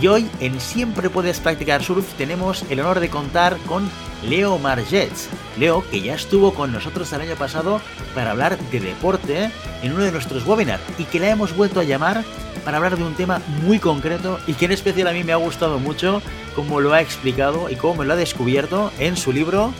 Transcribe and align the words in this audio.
y 0.00 0.06
hoy 0.06 0.28
en 0.40 0.60
Siempre 0.60 1.10
Puedes 1.10 1.40
Practicar 1.40 1.82
Surf 1.82 2.14
tenemos 2.14 2.64
el 2.70 2.80
honor 2.80 3.00
de 3.00 3.10
contar 3.10 3.56
con 3.66 3.88
Leo 4.28 4.58
Margets. 4.58 5.28
Leo, 5.58 5.84
que 5.90 6.00
ya 6.00 6.14
estuvo 6.14 6.54
con 6.54 6.72
nosotros 6.72 7.12
el 7.12 7.20
año 7.20 7.36
pasado 7.36 7.80
para 8.14 8.32
hablar 8.32 8.58
de 8.58 8.80
deporte 8.80 9.50
en 9.82 9.92
uno 9.92 10.04
de 10.04 10.12
nuestros 10.12 10.46
webinars 10.46 10.82
y 10.98 11.04
que 11.04 11.20
la 11.20 11.30
hemos 11.30 11.56
vuelto 11.56 11.80
a 11.80 11.84
llamar 11.84 12.24
para 12.64 12.78
hablar 12.78 12.96
de 12.96 13.04
un 13.04 13.14
tema 13.14 13.40
muy 13.62 13.78
concreto 13.78 14.38
y 14.46 14.54
que 14.54 14.64
en 14.64 14.72
especial 14.72 15.08
a 15.08 15.12
mí 15.12 15.24
me 15.24 15.32
ha 15.32 15.36
gustado 15.36 15.78
mucho 15.78 16.22
cómo 16.54 16.80
lo 16.80 16.92
ha 16.92 17.00
explicado 17.00 17.68
y 17.68 17.76
cómo 17.76 17.96
me 17.96 18.04
lo 18.04 18.14
ha 18.14 18.16
descubierto 18.16 18.90
en 18.98 19.16
su 19.16 19.32
libro 19.32 19.72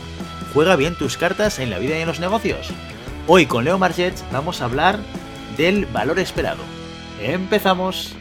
Juega 0.55 0.77
bien 0.77 0.95
tus 0.95 1.17
cartas 1.17 1.59
en 1.59 1.69
la 1.69 1.79
vida 1.79 1.97
y 1.97 2.01
en 2.01 2.07
los 2.07 2.21
negocios. 2.21 2.69
Hoy 3.27 3.45
con 3.45 3.65
Leo 3.65 3.77
Margets 3.77 4.23
vamos 4.31 4.61
a 4.61 4.65
hablar 4.65 4.97
del 5.57 5.85
valor 5.85 6.17
esperado. 6.17 6.63
¡Empezamos! 7.21 8.15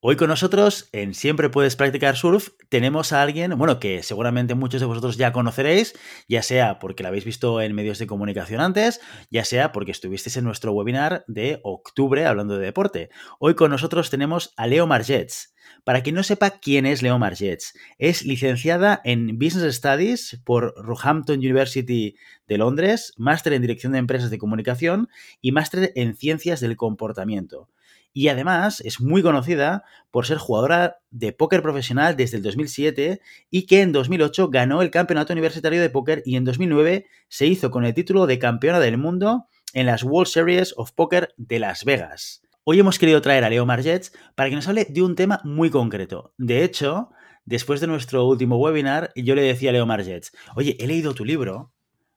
Hoy 0.00 0.16
con 0.16 0.28
nosotros, 0.28 0.90
en 0.92 1.14
Siempre 1.14 1.48
Puedes 1.48 1.74
Practicar 1.74 2.16
Surf, 2.16 2.50
tenemos 2.68 3.14
a 3.14 3.22
alguien, 3.22 3.56
bueno, 3.56 3.80
que 3.80 4.02
seguramente 4.02 4.54
muchos 4.54 4.78
de 4.82 4.86
vosotros 4.86 5.16
ya 5.16 5.32
conoceréis, 5.32 5.94
ya 6.28 6.42
sea 6.42 6.78
porque 6.78 7.02
lo 7.02 7.08
habéis 7.08 7.24
visto 7.24 7.62
en 7.62 7.74
medios 7.74 7.98
de 7.98 8.06
comunicación 8.06 8.60
antes, 8.60 9.00
ya 9.30 9.46
sea 9.46 9.72
porque 9.72 9.92
estuvisteis 9.92 10.36
en 10.36 10.44
nuestro 10.44 10.72
webinar 10.72 11.24
de 11.28 11.60
octubre 11.62 12.26
hablando 12.26 12.58
de 12.58 12.66
deporte. 12.66 13.08
Hoy 13.40 13.54
con 13.54 13.70
nosotros 13.70 14.10
tenemos 14.10 14.52
a 14.58 14.66
Leo 14.66 14.86
Margets. 14.86 15.54
Para 15.82 16.02
quien 16.02 16.14
no 16.14 16.22
sepa 16.22 16.60
quién 16.60 16.84
es 16.84 17.02
Leo 17.02 17.18
Margets, 17.18 17.72
es 17.96 18.22
licenciada 18.22 19.00
en 19.02 19.38
Business 19.38 19.76
Studies 19.76 20.42
por 20.44 20.74
Roehampton 20.76 21.38
University 21.38 22.16
de 22.46 22.58
Londres, 22.58 23.14
máster 23.16 23.54
en 23.54 23.62
Dirección 23.62 23.92
de 23.94 23.98
Empresas 24.00 24.30
de 24.30 24.38
Comunicación 24.38 25.08
y 25.40 25.52
máster 25.52 25.92
en 25.96 26.14
Ciencias 26.14 26.60
del 26.60 26.76
Comportamiento 26.76 27.70
y 28.16 28.28
además 28.28 28.80
es 28.80 28.98
muy 28.98 29.22
conocida 29.22 29.84
por 30.10 30.24
ser 30.24 30.38
jugadora 30.38 31.00
de 31.10 31.34
póker 31.34 31.60
profesional 31.60 32.16
desde 32.16 32.38
el 32.38 32.42
2007 32.42 33.20
y 33.50 33.66
que 33.66 33.82
en 33.82 33.92
2008 33.92 34.48
ganó 34.48 34.80
el 34.80 34.90
Campeonato 34.90 35.34
Universitario 35.34 35.82
de 35.82 35.90
Póker 35.90 36.22
y 36.24 36.36
en 36.36 36.44
2009 36.44 37.04
se 37.28 37.46
hizo 37.46 37.70
con 37.70 37.84
el 37.84 37.92
título 37.92 38.26
de 38.26 38.38
campeona 38.38 38.80
del 38.80 38.96
mundo 38.96 39.48
en 39.74 39.84
las 39.84 40.02
World 40.02 40.28
Series 40.28 40.72
of 40.78 40.92
Poker 40.92 41.34
de 41.36 41.58
Las 41.58 41.84
Vegas. 41.84 42.40
Hoy 42.64 42.80
hemos 42.80 42.98
querido 42.98 43.20
traer 43.20 43.44
a 43.44 43.50
Leo 43.50 43.66
Margets 43.66 44.14
para 44.34 44.48
que 44.48 44.56
nos 44.56 44.66
hable 44.66 44.86
de 44.88 45.02
un 45.02 45.14
tema 45.14 45.42
muy 45.44 45.68
concreto. 45.68 46.32
De 46.38 46.64
hecho, 46.64 47.10
después 47.44 47.82
de 47.82 47.86
nuestro 47.86 48.24
último 48.24 48.56
webinar, 48.56 49.12
yo 49.14 49.34
le 49.34 49.42
decía 49.42 49.68
a 49.68 49.72
Leo 49.74 49.84
Margets, 49.84 50.32
oye, 50.54 50.74
he 50.80 50.86
leído 50.86 51.12
tu 51.12 51.26
libro, 51.26 51.74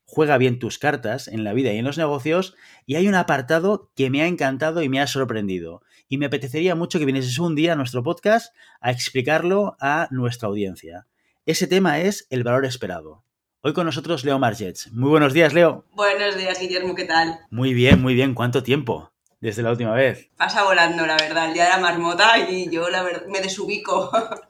juega 0.10 0.40
bien 0.40 0.58
tus 0.58 0.80
cartas 0.80 1.28
en 1.28 1.44
la 1.44 1.54
vida 1.54 1.72
y 1.72 1.78
en 1.78 1.86
los 1.86 2.00
negocios, 2.00 2.56
y 2.88 2.96
hay 2.96 3.08
un 3.08 3.14
apartado 3.14 3.92
que 3.96 4.10
me 4.10 4.24
ha 4.24 4.28
encantado 4.28 4.82
y 4.82 4.90
me 4.90 5.00
ha 5.00 5.06
sorprendido. 5.06 5.84
Y 6.12 6.18
me 6.18 6.26
apetecería 6.26 6.74
mucho 6.74 6.98
que 6.98 7.06
vinieses 7.06 7.38
un 7.38 7.54
día 7.54 7.74
a 7.74 7.76
nuestro 7.76 8.02
podcast 8.02 8.52
a 8.82 8.90
explicarlo 8.90 9.78
a 9.80 10.08
nuestra 10.10 10.48
audiencia. 10.48 11.06
Ese 11.46 11.68
tema 11.68 12.00
es 12.00 12.26
el 12.32 12.44
valor 12.44 12.66
esperado. 12.66 13.24
Hoy 13.62 13.74
con 13.74 13.86
nosotros 13.86 14.26
Leo 14.26 14.40
Margets. 14.40 14.92
Muy 14.92 15.12
buenos 15.12 15.34
días, 15.34 15.54
Leo. 15.54 15.86
Buenos 15.94 16.36
días, 16.36 16.60
Guillermo, 16.60 16.96
¿qué 16.96 17.06
tal? 17.06 17.38
Muy 17.52 17.76
bien, 17.76 18.02
muy 18.02 18.16
bien. 18.16 18.34
¿Cuánto 18.34 18.64
tiempo? 18.64 19.12
Desde 19.40 19.62
la 19.62 19.70
última 19.70 19.94
vez. 19.94 20.32
Pasa 20.36 20.64
volando, 20.64 21.06
la 21.06 21.16
verdad, 21.16 21.50
el 21.50 21.54
día 21.54 21.66
de 21.66 21.70
la 21.70 21.78
marmota 21.78 22.40
y 22.40 22.72
yo 22.72 22.90
la 22.90 23.04
verdad, 23.04 23.28
me 23.28 23.42
desubico. 23.42 24.10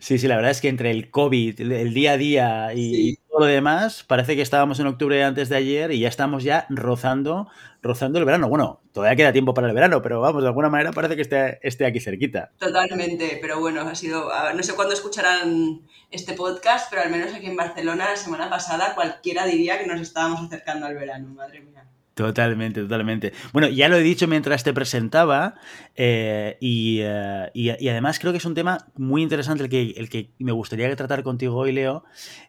Sí, 0.00 0.16
sí, 0.18 0.26
la 0.28 0.36
verdad 0.36 0.52
es 0.52 0.60
que 0.60 0.68
entre 0.68 0.90
el 0.90 1.10
COVID, 1.10 1.60
el 1.60 1.92
día 1.92 2.12
a 2.12 2.16
día 2.16 2.74
y, 2.74 3.18
todo 3.32 3.46
lo 3.46 3.46
demás, 3.46 4.04
parece 4.06 4.36
que 4.36 4.42
estábamos 4.42 4.78
en 4.78 4.86
octubre 4.86 5.24
antes 5.24 5.48
de 5.48 5.56
ayer 5.56 5.90
y 5.90 6.00
ya 6.00 6.08
estamos 6.08 6.44
ya 6.44 6.66
rozando, 6.68 7.48
rozando 7.80 8.18
el 8.18 8.26
verano. 8.26 8.46
Bueno, 8.50 8.82
todavía 8.92 9.16
queda 9.16 9.32
tiempo 9.32 9.54
para 9.54 9.68
el 9.68 9.74
verano, 9.74 10.02
pero 10.02 10.20
vamos, 10.20 10.42
de 10.42 10.48
alguna 10.48 10.68
manera 10.68 10.92
parece 10.92 11.16
que 11.16 11.22
esté, 11.22 11.58
esté 11.62 11.86
aquí 11.86 11.98
cerquita. 11.98 12.50
Totalmente, 12.58 13.38
pero 13.40 13.58
bueno, 13.58 13.80
ha 13.80 13.94
sido, 13.94 14.30
no 14.54 14.62
sé 14.62 14.74
cuándo 14.74 14.92
escucharán 14.92 15.80
este 16.10 16.34
podcast, 16.34 16.90
pero 16.90 17.00
al 17.00 17.10
menos 17.10 17.32
aquí 17.32 17.46
en 17.46 17.56
Barcelona 17.56 18.10
la 18.10 18.16
semana 18.16 18.50
pasada 18.50 18.94
cualquiera 18.94 19.46
diría 19.46 19.78
que 19.78 19.86
nos 19.86 20.02
estábamos 20.02 20.42
acercando 20.42 20.84
al 20.84 20.94
verano, 20.94 21.28
madre 21.28 21.62
mía. 21.62 21.86
Totalmente, 22.14 22.82
totalmente. 22.82 23.32
Bueno, 23.52 23.68
ya 23.68 23.88
lo 23.88 23.96
he 23.96 24.02
dicho 24.02 24.28
mientras 24.28 24.62
te 24.64 24.74
presentaba 24.74 25.54
eh, 25.96 26.58
eh, 26.60 27.50
y, 27.54 27.88
además 27.88 28.18
creo 28.18 28.32
que 28.32 28.38
es 28.38 28.44
un 28.44 28.54
tema 28.54 28.86
muy 28.96 29.22
interesante 29.22 29.64
el 29.64 29.70
que, 29.70 29.94
el 29.96 30.10
que 30.10 30.30
me 30.38 30.52
gustaría 30.52 30.94
tratar 30.94 31.22
contigo 31.22 31.56
hoy, 31.56 31.72
Leo, 31.72 32.04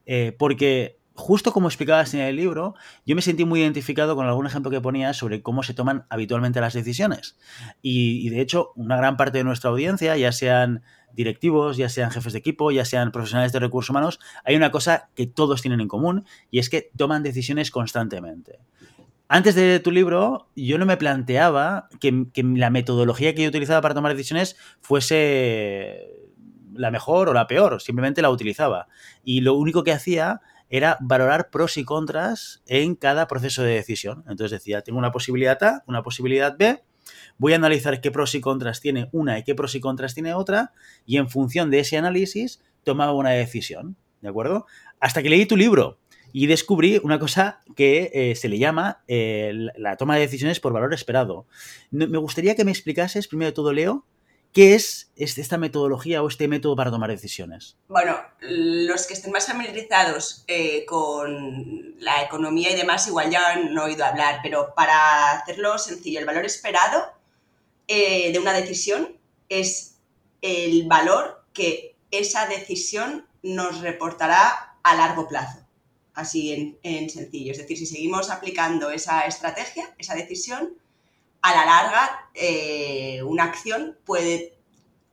eh, 0.06 0.36
porque 0.38 1.00
justo 1.14 1.54
como 1.54 1.70
explicabas 1.70 2.14
en 2.14 2.20
el 2.22 2.36
libro, 2.36 2.76
yo 3.06 3.16
me 3.16 3.22
sentí 3.22 3.46
muy 3.46 3.62
identificado 3.62 4.18
con 4.18 4.26
algún 4.26 4.48
ejemplo 4.48 4.70
que 4.70 4.82
ponías 4.82 5.16
sobre 5.16 5.42
cómo 5.42 5.64
se 5.64 5.74
toman 5.74 6.06
habitualmente 6.10 6.60
las 6.60 6.74
decisiones. 6.74 7.38
Y, 7.82 8.28
y 8.28 8.30
de 8.32 8.42
hecho, 8.42 8.74
una 8.76 8.98
gran 8.98 9.16
parte 9.16 9.38
de 9.38 9.44
nuestra 9.46 9.70
audiencia, 9.70 10.18
ya 10.18 10.34
sean 10.34 10.82
directivos, 11.14 11.78
ya 11.78 11.90
sean 11.90 12.12
jefes 12.12 12.34
de 12.34 12.40
equipo, 12.40 12.72
ya 12.72 12.86
sean 12.86 13.12
profesionales 13.12 13.54
de 13.54 13.60
recursos 13.60 13.92
humanos, 13.92 14.20
hay 14.44 14.56
una 14.56 14.72
cosa 14.72 15.10
que 15.16 15.28
todos 15.28 15.62
tienen 15.62 15.80
en 15.80 15.88
común 15.88 16.26
y 16.52 16.60
es 16.60 16.70
que 16.70 16.90
toman 16.98 17.24
decisiones 17.24 17.72
constantemente. 17.72 18.60
Antes 19.36 19.56
de 19.56 19.80
tu 19.80 19.90
libro, 19.90 20.48
yo 20.56 20.78
no 20.78 20.86
me 20.86 20.96
planteaba 20.96 21.90
que, 22.00 22.28
la 22.36 22.70
metodología 22.70 23.34
que 23.34 23.42
yo 23.42 23.50
utilizaba 23.50 23.82
para 23.82 23.96
tomar 23.96 24.12
decisiones 24.12 24.56
fuese 24.80 26.08
la 26.76 26.92
mejor 26.92 27.30
o 27.30 27.34
la 27.34 27.48
peor, 27.48 27.82
simplemente 27.82 28.22
la 28.22 28.30
utilizaba. 28.30 28.90
Y 29.24 29.42
lo 29.42 29.56
único 29.56 29.84
que 29.84 29.92
hacía 29.92 30.42
era 30.70 31.00
valorar 31.02 31.50
pros 31.50 31.78
y 31.78 31.84
contras 31.84 32.62
en 32.68 32.94
cada 32.94 33.28
proceso 33.28 33.64
de 33.64 33.74
decisión. 33.74 34.24
Entonces 34.30 34.52
decía, 34.52 34.84
tengo 34.84 35.00
una 35.00 35.12
posibilidad 35.12 35.58
A, 35.64 35.84
una 35.88 36.04
posibilidad 36.04 36.56
B, 36.56 36.84
voy 37.40 37.54
a 37.54 37.56
analizar 37.56 38.02
qué 38.02 38.12
pros 38.12 38.36
y 38.36 38.40
contras 38.40 38.82
tiene 38.82 39.10
una 39.14 39.40
y 39.40 39.44
qué 39.44 39.56
pros 39.56 39.74
y 39.74 39.80
contras 39.80 40.14
tiene 40.14 40.36
otra, 40.36 40.74
y 41.08 41.18
en 41.18 41.28
función 41.28 41.72
de 41.72 41.80
ese 41.80 41.98
análisis 41.98 42.62
tomaba 42.84 43.14
una 43.14 43.32
decisión, 43.32 43.98
¿de 44.22 44.30
acuerdo? 44.30 44.68
Hasta 45.00 45.24
que 45.24 45.32
leí 45.32 45.48
tu 45.48 45.58
libro 45.58 45.98
y 46.34 46.48
descubrí 46.48 47.00
una 47.04 47.20
cosa 47.20 47.62
que 47.76 48.12
eh, 48.14 48.36
se 48.36 48.50
le 48.50 48.58
llama 48.58 49.04
eh, 49.08 49.54
la 49.78 49.96
toma 49.98 50.16
de 50.16 50.22
decisiones 50.22 50.60
por 50.60 50.74
valor 50.74 50.94
esperado. 50.94 51.46
Me 51.92 52.18
gustaría 52.18 52.56
que 52.56 52.66
me 52.66 52.72
explicases, 52.72 53.28
primero 53.28 53.52
de 53.52 53.56
todo, 53.56 53.72
Leo, 53.72 54.06
¿Qué 54.52 54.76
es 54.76 55.12
esta 55.16 55.58
metodología 55.58 56.22
o 56.22 56.28
este 56.28 56.48
método 56.48 56.76
para 56.76 56.92
tomar 56.92 57.10
decisiones? 57.10 57.76
Bueno, 57.88 58.16
los 58.40 59.08
que 59.08 59.16
estén 59.16 59.32
más 59.32 59.48
familiarizados 59.48 60.44
eh, 60.46 60.86
con 60.86 62.00
la 62.00 62.22
economía 62.22 62.70
y 62.70 62.76
demás 62.76 63.08
igual 63.08 63.32
ya 63.32 63.50
han 63.50 63.76
oído 63.76 64.06
hablar, 64.06 64.42
pero 64.44 64.76
para 64.76 65.32
hacerlo 65.32 65.80
sencillo, 65.80 66.20
el 66.20 66.28
valor 66.28 66.46
esperado 66.46 67.04
de 67.88 68.38
una 68.40 68.54
decisión 68.54 69.18
es 69.50 69.98
el 70.44 70.86
valor 70.88 71.44
que 71.52 71.96
esa 72.12 72.46
decisión 72.46 73.26
nos 73.42 73.82
reportará 73.82 74.78
a 74.84 74.96
largo 74.96 75.28
plazo 75.28 75.63
así 76.14 76.78
en, 76.84 77.10
sencillo. 77.10 77.52
Es 77.52 77.58
decir, 77.58 77.78
si 77.78 77.86
seguimos 77.86 78.30
aplicando 78.30 78.92
esa 78.92 79.22
estrategia, 79.22 79.94
esa 79.98 80.16
decisión, 80.16 80.74
a 81.42 81.52
la 81.56 81.66
larga 81.66 82.30
eh, 82.34 83.22
una 83.24 83.44
acción 83.44 83.98
puede 84.06 84.58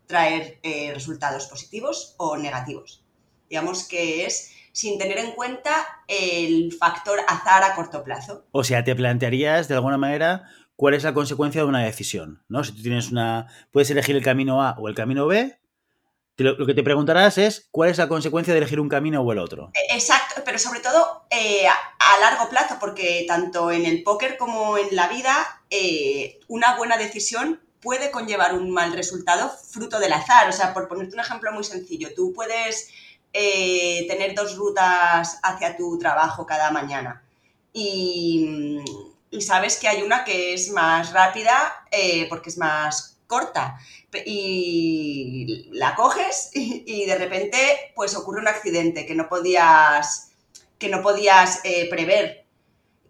traer 0.06 0.58
eh, 0.62 0.92
resultados 0.94 1.46
positivos 1.46 2.14
o 2.18 2.36
negativos. 2.36 3.04
Digamos 3.48 3.86
que 3.88 4.26
es 4.26 4.52
sin 4.72 4.98
tener 4.98 5.18
en 5.18 5.32
cuenta 5.32 5.72
el 6.06 6.72
factor 6.72 7.18
azar 7.26 7.64
a 7.64 7.74
corto 7.74 8.04
plazo. 8.04 8.46
O 8.52 8.62
sea, 8.62 8.84
te 8.84 8.94
plantearías 8.94 9.68
de 9.68 9.74
alguna 9.74 9.98
manera 9.98 10.44
cuál 10.76 10.94
es 10.94 11.04
la 11.04 11.14
consecuencia 11.14 11.62
de 11.62 11.66
una 11.66 11.84
decisión, 11.84 12.42
¿no? 12.48 12.62
Si 12.64 12.72
tú 12.72 12.82
tienes 12.82 13.10
una... 13.10 13.48
Puedes 13.72 13.90
elegir 13.90 14.16
el 14.16 14.22
camino 14.22 14.62
A 14.62 14.76
o 14.78 14.88
el 14.88 14.94
camino 14.94 15.26
B, 15.26 15.58
lo, 16.44 16.66
que 16.66 16.74
te 16.74 16.82
preguntarás 16.82 17.38
es 17.38 17.68
cuál 17.70 17.90
es 17.90 17.98
la 17.98 18.08
consecuencia 18.08 18.52
de 18.52 18.58
elegir 18.58 18.80
un 18.80 18.88
camino 18.88 19.20
o 19.20 19.32
el 19.32 19.38
otro. 19.38 19.70
E, 19.74 19.94
exacto, 19.94 20.42
pero 20.44 20.58
sobre 20.58 20.80
todo 20.80 21.24
eh, 21.30 21.66
a, 21.66 22.20
largo 22.20 22.48
plazo, 22.48 22.76
porque 22.80 23.24
tanto 23.26 23.70
en 23.70 23.86
el 23.86 24.02
póker 24.02 24.36
como 24.36 24.76
en 24.76 24.94
la 24.94 25.08
vida, 25.08 25.62
eh, 25.70 26.40
una 26.48 26.76
buena 26.76 26.96
decisión 26.96 27.60
puede 27.80 28.10
conllevar 28.10 28.54
un 28.54 28.70
mal 28.70 28.92
resultado 28.92 29.48
fruto 29.48 29.98
del 29.98 30.12
azar. 30.12 30.48
O 30.48 30.52
sea, 30.52 30.74
por 30.74 30.88
ponerte 30.88 31.14
un 31.14 31.20
ejemplo 31.20 31.52
muy 31.52 31.64
sencillo, 31.64 32.08
tú 32.14 32.32
puedes 32.34 32.88
eh, 33.32 34.06
tener 34.08 34.34
dos 34.34 34.56
rutas 34.56 35.38
hacia 35.42 35.76
tu 35.76 35.98
trabajo 35.98 36.44
cada 36.46 36.70
mañana 36.70 37.22
y, 37.72 38.78
sabes 39.40 39.78
que 39.78 39.88
hay 39.88 40.02
una 40.02 40.24
que 40.24 40.54
es 40.54 40.70
más 40.70 41.12
rápida 41.12 41.86
porque 42.28 42.50
es 42.50 42.58
más 42.58 43.09
corta 43.30 43.78
y 44.26 45.70
la 45.72 45.94
coges 45.94 46.50
y, 46.54 47.06
de 47.06 47.14
repente 47.14 47.92
pues 47.94 48.14
ocurre 48.16 48.40
un 48.40 48.48
accidente 48.48 49.06
que 49.06 49.14
no 49.14 49.28
podías, 49.28 50.32
que 50.78 50.88
no 50.88 51.00
podías 51.00 51.60
eh, 51.64 51.88
prever. 51.88 52.44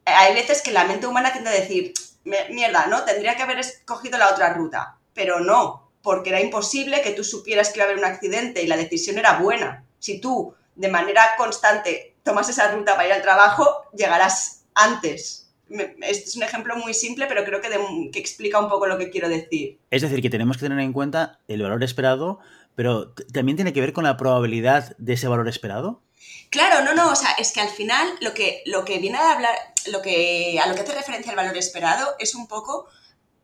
Hay 0.04 0.34
veces 0.34 0.62
que 0.62 0.72
la 0.72 0.84
mente 0.84 1.06
humana 1.06 1.32
tiende 1.32 1.50
a 1.50 1.54
decir, 1.54 1.94
mierda, 2.24 2.86
¿no? 2.86 3.04
Tendría 3.04 3.36
que 3.36 3.42
haber 3.42 3.58
escogido 3.58 4.18
la 4.18 4.30
otra 4.30 4.52
ruta, 4.52 4.98
pero 5.14 5.40
no, 5.40 5.90
porque 6.02 6.30
era 6.30 6.40
imposible 6.40 7.02
que 7.02 7.12
tú 7.12 7.24
supieras 7.24 7.70
que 7.70 7.78
iba 7.78 7.84
a 7.84 7.88
haber 7.88 7.98
un 7.98 8.10
accidente 8.10 8.62
y 8.62 8.66
la 8.66 8.76
decisión 8.76 9.18
era 9.18 9.38
buena. 9.38 9.84
Si 9.98 10.20
tú 10.20 10.54
de 10.74 10.88
manera 10.88 11.34
constante 11.36 12.16
tomas 12.22 12.48
esa 12.48 12.72
ruta 12.72 12.94
para 12.94 13.08
ir 13.08 13.12
al 13.14 13.22
trabajo, 13.22 13.84
llegarás 13.92 14.64
antes 14.74 15.49
este 15.70 16.24
es 16.24 16.36
un 16.36 16.42
ejemplo 16.42 16.76
muy 16.76 16.94
simple, 16.94 17.26
pero 17.26 17.44
creo 17.44 17.60
que, 17.60 17.68
que, 18.10 18.18
explica 18.18 18.58
un 18.58 18.68
poco 18.68 18.86
lo 18.86 18.98
que 18.98 19.10
quiero 19.10 19.28
decir. 19.28 19.78
Es 19.90 20.02
decir, 20.02 20.20
que 20.20 20.30
tenemos 20.30 20.56
que 20.56 20.64
tener 20.64 20.80
en 20.80 20.92
cuenta 20.92 21.38
el 21.48 21.62
valor 21.62 21.82
esperado, 21.84 22.40
pero 22.74 23.12
también 23.32 23.56
tiene 23.56 23.72
que 23.72 23.80
ver 23.80 23.92
con 23.92 24.04
la 24.04 24.16
probabilidad 24.16 24.96
de 24.98 25.12
ese 25.14 25.28
valor 25.28 25.48
esperado. 25.48 26.02
Claro, 26.50 26.84
no, 26.84 26.94
no, 26.94 27.12
o 27.12 27.16
sea, 27.16 27.30
es 27.38 27.52
que 27.52 27.60
al 27.60 27.68
final 27.68 28.08
lo 28.20 28.34
que, 28.34 28.62
lo 28.66 28.84
que 28.84 28.98
viene 28.98 29.18
a 29.18 29.32
hablar, 29.32 29.54
lo 29.86 30.02
que, 30.02 30.58
a 30.62 30.66
lo 30.66 30.74
que 30.74 30.80
hace 30.80 30.94
referencia 30.94 31.30
el 31.30 31.36
valor 31.36 31.56
esperado 31.56 32.14
es 32.18 32.34
un 32.34 32.48
poco 32.48 32.88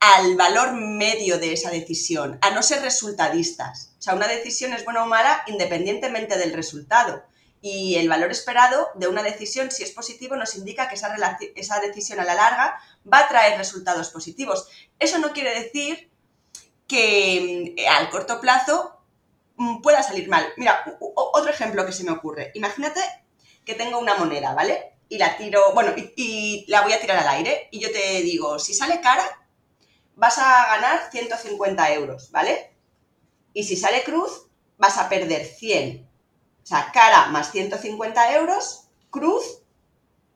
al 0.01 0.37
valor 0.37 0.75
medio 0.75 1.39
de 1.39 1.53
esa 1.53 1.71
decisión, 1.71 2.39
a 2.43 2.51
no 2.51 2.63
ser 2.63 2.83
resultadistas. 2.83 3.93
O 3.99 4.03
sea, 4.03 4.15
una 4.15 4.29
decisión 4.29 4.73
es 4.73 4.85
buena 4.85 5.05
o 5.05 5.07
mala 5.07 5.43
independientemente 5.47 6.37
del 6.37 6.53
resultado 6.53 7.23
y 7.69 7.97
el 7.97 8.09
valor 8.09 8.31
esperado 8.31 8.91
de 8.95 9.09
una 9.09 9.25
decisión, 9.25 9.73
si 9.73 9.83
es 9.83 9.91
positivo, 9.91 10.37
nos 10.37 10.55
indica 10.55 10.89
que 10.89 10.95
esa, 10.95 11.81
decisión 11.81 12.21
a 12.21 12.25
la 12.25 12.37
larga 12.37 12.81
va 13.13 13.19
a 13.19 13.29
traer 13.29 13.59
resultados 13.59 14.11
positivos. 14.11 14.69
Eso 15.01 15.19
no 15.19 15.33
quiere 15.33 15.53
decir 15.63 16.09
que 16.87 17.75
mm, 17.77 17.89
al 17.91 18.09
corto 18.11 18.41
plazo 18.41 19.01
mm, 19.57 19.81
pueda 19.81 20.05
salir 20.05 20.29
mal. 20.29 20.47
Mira, 20.57 20.97
otro 21.01 21.51
ejemplo 21.51 21.85
que 21.85 21.91
se 21.91 22.05
me 22.05 22.13
ocurre. 22.13 22.53
Imagínate 22.55 23.01
que 23.65 23.75
tengo 23.75 23.99
una 23.99 24.15
moneda, 24.15 24.55
¿vale? 24.55 24.93
Y 25.09 25.19
la 25.19 25.37
tiro, 25.37 25.73
bueno, 25.75 25.93
y, 25.97 26.65
la 26.69 26.83
voy 26.83 26.93
a 26.93 27.01
tirar 27.01 27.19
al 27.19 27.29
aire 27.29 27.69
y 27.73 27.81
yo 27.81 27.91
te 27.91 28.23
digo, 28.23 28.61
si 28.61 28.75
sale 28.75 29.01
cara, 29.01 29.25
vas 30.15 30.39
a 30.39 30.69
ganar 30.77 31.11
150 31.11 31.93
euros, 31.95 32.31
¿vale? 32.31 32.77
Y 33.53 33.65
si 33.65 33.77
sale 33.77 34.05
cruz, 34.05 34.47
vas 34.79 34.99
a 34.99 35.09
perder 35.09 35.45
100. 35.45 36.06
O 36.67 36.69
sea, 36.69 36.91
cara 36.93 37.27
más 37.27 37.53
150 37.53 38.35
euros, 38.35 38.89
cruz 39.11 39.63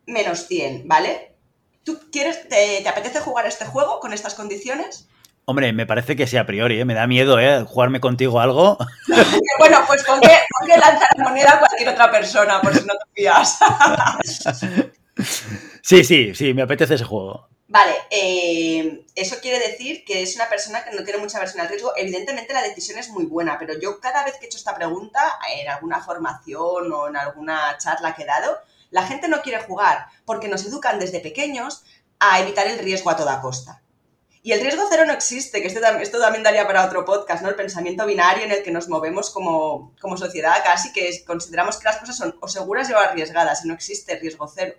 menos 0.06 0.46
100, 0.46 0.86
¿vale? 0.86 1.34
¿Tú 1.82 1.98
quieres, 2.12 2.48
te, 2.48 2.88
apetece 2.88 3.18
jugar 3.18 3.48
este 3.48 3.64
juego 3.64 3.98
con 3.98 4.12
estas 4.12 4.34
condiciones? 4.34 5.08
Hombre, 5.44 5.72
me 5.72 5.86
parece 5.86 6.14
que 6.14 6.28
sí 6.28 6.36
a 6.36 6.46
priori, 6.46 6.78
¿eh? 6.78 6.84
me 6.84 6.94
da 6.94 7.08
miedo, 7.08 7.40
¿eh? 7.40 7.64
Jugarme 7.66 7.98
contigo 7.98 8.38
algo. 8.38 8.78
bueno, 9.58 9.78
pues 9.88 10.04
pon 10.04 10.20
que, 10.20 10.78
lanzar 10.78 11.08
moneda 11.18 11.54
a 11.54 11.58
cualquier 11.58 11.88
otra 11.88 12.12
persona, 12.12 12.60
por 12.60 12.76
si 12.76 12.86
no 12.86 12.94
te 12.94 13.22
fías. 13.22 13.58
sí, 15.82 16.04
sí, 16.04 16.32
sí, 16.36 16.54
me 16.54 16.62
apetece 16.62 16.94
ese 16.94 17.02
juego. 17.02 17.48
Vale, 17.70 17.94
eh, 18.10 19.06
eso 19.14 19.36
quiere 19.40 19.60
decir 19.64 20.04
que 20.04 20.22
es 20.22 20.34
una 20.34 20.48
persona 20.48 20.84
que 20.84 20.90
no 20.90 21.04
tiene 21.04 21.20
mucha 21.20 21.38
versión 21.38 21.60
al 21.60 21.68
riesgo. 21.68 21.92
Evidentemente 21.96 22.52
la 22.52 22.62
decisión 22.62 22.98
es 22.98 23.10
muy 23.10 23.26
buena, 23.26 23.60
pero 23.60 23.78
yo 23.78 24.00
cada 24.00 24.24
vez 24.24 24.34
que 24.34 24.46
he 24.46 24.48
hecho 24.48 24.58
esta 24.58 24.74
pregunta, 24.74 25.38
en 25.56 25.68
alguna 25.68 26.02
formación 26.02 26.92
o 26.92 27.06
en 27.06 27.16
alguna 27.16 27.78
charla 27.78 28.16
que 28.16 28.24
he 28.24 28.26
dado, 28.26 28.58
la 28.90 29.06
gente 29.06 29.28
no 29.28 29.40
quiere 29.40 29.62
jugar 29.62 30.06
porque 30.24 30.48
nos 30.48 30.66
educan 30.66 30.98
desde 30.98 31.20
pequeños 31.20 31.84
a 32.18 32.40
evitar 32.40 32.66
el 32.66 32.80
riesgo 32.80 33.08
a 33.08 33.16
toda 33.16 33.40
costa. 33.40 33.80
Y 34.42 34.50
el 34.50 34.62
riesgo 34.62 34.82
cero 34.90 35.04
no 35.06 35.12
existe, 35.12 35.62
que 35.62 35.68
esto, 35.68 35.80
esto 36.00 36.18
también 36.18 36.42
daría 36.42 36.66
para 36.66 36.84
otro 36.84 37.04
podcast, 37.04 37.40
¿no? 37.40 37.50
El 37.50 37.54
pensamiento 37.54 38.04
binario 38.04 38.46
en 38.46 38.50
el 38.50 38.64
que 38.64 38.72
nos 38.72 38.88
movemos 38.88 39.30
como, 39.30 39.94
como 40.00 40.16
sociedad 40.16 40.56
casi, 40.64 40.92
que 40.92 41.24
consideramos 41.24 41.76
que 41.76 41.84
las 41.84 41.98
cosas 41.98 42.16
son 42.16 42.36
o 42.40 42.48
seguras 42.48 42.90
o 42.90 42.98
arriesgadas 42.98 43.64
y 43.64 43.68
no 43.68 43.74
existe 43.74 44.18
riesgo 44.18 44.48
cero. 44.48 44.74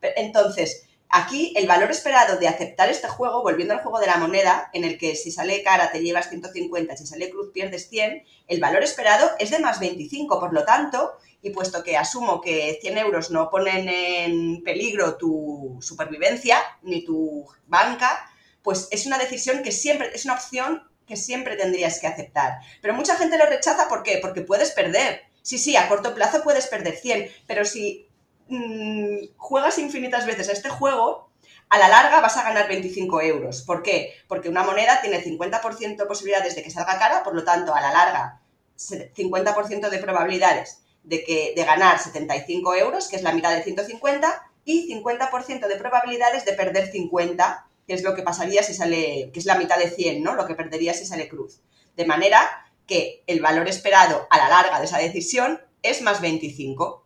Entonces, 0.00 0.88
Aquí 1.14 1.52
el 1.56 1.66
valor 1.66 1.90
esperado 1.90 2.38
de 2.38 2.48
aceptar 2.48 2.88
este 2.88 3.06
juego, 3.06 3.42
volviendo 3.42 3.74
al 3.74 3.82
juego 3.82 4.00
de 4.00 4.06
la 4.06 4.16
moneda, 4.16 4.70
en 4.72 4.82
el 4.84 4.96
que 4.96 5.14
si 5.14 5.30
sale 5.30 5.62
cara 5.62 5.92
te 5.92 6.00
llevas 6.02 6.30
150, 6.30 6.96
si 6.96 7.06
sale 7.06 7.28
cruz 7.28 7.50
pierdes 7.52 7.90
100, 7.90 8.24
el 8.48 8.60
valor 8.60 8.82
esperado 8.82 9.30
es 9.38 9.50
de 9.50 9.58
más 9.58 9.78
25, 9.78 10.40
por 10.40 10.54
lo 10.54 10.64
tanto, 10.64 11.12
y 11.42 11.50
puesto 11.50 11.82
que 11.82 11.98
asumo 11.98 12.40
que 12.40 12.78
100 12.80 12.96
euros 12.96 13.30
no 13.30 13.50
ponen 13.50 13.90
en 13.90 14.62
peligro 14.62 15.18
tu 15.18 15.76
supervivencia 15.82 16.56
ni 16.80 17.04
tu 17.04 17.46
banca, 17.66 18.26
pues 18.62 18.88
es 18.90 19.04
una 19.04 19.18
decisión 19.18 19.62
que 19.62 19.70
siempre, 19.70 20.12
es 20.14 20.24
una 20.24 20.32
opción 20.32 20.82
que 21.06 21.18
siempre 21.18 21.56
tendrías 21.56 22.00
que 22.00 22.06
aceptar. 22.06 22.60
Pero 22.80 22.94
mucha 22.94 23.16
gente 23.16 23.36
lo 23.36 23.44
rechaza, 23.44 23.86
¿por 23.86 24.02
qué? 24.02 24.16
Porque 24.22 24.40
puedes 24.40 24.70
perder. 24.70 25.24
Sí, 25.42 25.58
sí, 25.58 25.76
a 25.76 25.88
corto 25.88 26.14
plazo 26.14 26.42
puedes 26.42 26.68
perder 26.68 26.96
100, 26.96 27.30
pero 27.46 27.66
si 27.66 28.08
Mm, 28.48 29.36
juegas 29.36 29.78
infinitas 29.78 30.26
veces 30.26 30.48
a 30.48 30.52
este 30.52 30.68
juego, 30.68 31.30
a 31.68 31.78
la 31.78 31.88
larga 31.88 32.20
vas 32.20 32.36
a 32.36 32.42
ganar 32.42 32.68
25 32.68 33.22
euros. 33.22 33.62
¿Por 33.62 33.82
qué? 33.82 34.14
Porque 34.28 34.48
una 34.48 34.62
moneda 34.62 35.00
tiene 35.00 35.22
50% 35.22 35.96
de 35.96 36.06
posibilidades 36.06 36.54
de 36.54 36.62
que 36.62 36.70
salga 36.70 36.98
cara, 36.98 37.22
por 37.24 37.34
lo 37.34 37.44
tanto, 37.44 37.74
a 37.74 37.80
la 37.80 37.92
larga, 37.92 38.40
50% 38.76 39.88
de 39.88 39.98
probabilidades 39.98 40.82
de, 41.02 41.24
que, 41.24 41.52
de 41.56 41.64
ganar 41.64 41.98
75 41.98 42.74
euros, 42.74 43.08
que 43.08 43.16
es 43.16 43.22
la 43.22 43.32
mitad 43.32 43.54
de 43.54 43.62
150, 43.62 44.50
y 44.64 44.92
50% 44.92 45.66
de 45.66 45.76
probabilidades 45.76 46.44
de 46.44 46.52
perder 46.52 46.90
50, 46.90 47.66
que 47.86 47.94
es 47.94 48.02
lo 48.02 48.14
que 48.14 48.22
pasaría 48.22 48.62
si 48.62 48.74
sale, 48.74 49.30
que 49.32 49.40
es 49.40 49.46
la 49.46 49.56
mitad 49.56 49.78
de 49.78 49.90
100, 49.90 50.22
¿no? 50.22 50.34
Lo 50.34 50.46
que 50.46 50.54
perdería 50.54 50.94
si 50.94 51.04
sale 51.04 51.28
cruz. 51.28 51.60
De 51.96 52.04
manera 52.04 52.66
que 52.86 53.24
el 53.26 53.40
valor 53.40 53.68
esperado 53.68 54.26
a 54.30 54.38
la 54.38 54.48
larga 54.48 54.78
de 54.78 54.86
esa 54.86 54.98
decisión 54.98 55.60
es 55.82 56.02
más 56.02 56.20
25. 56.20 57.01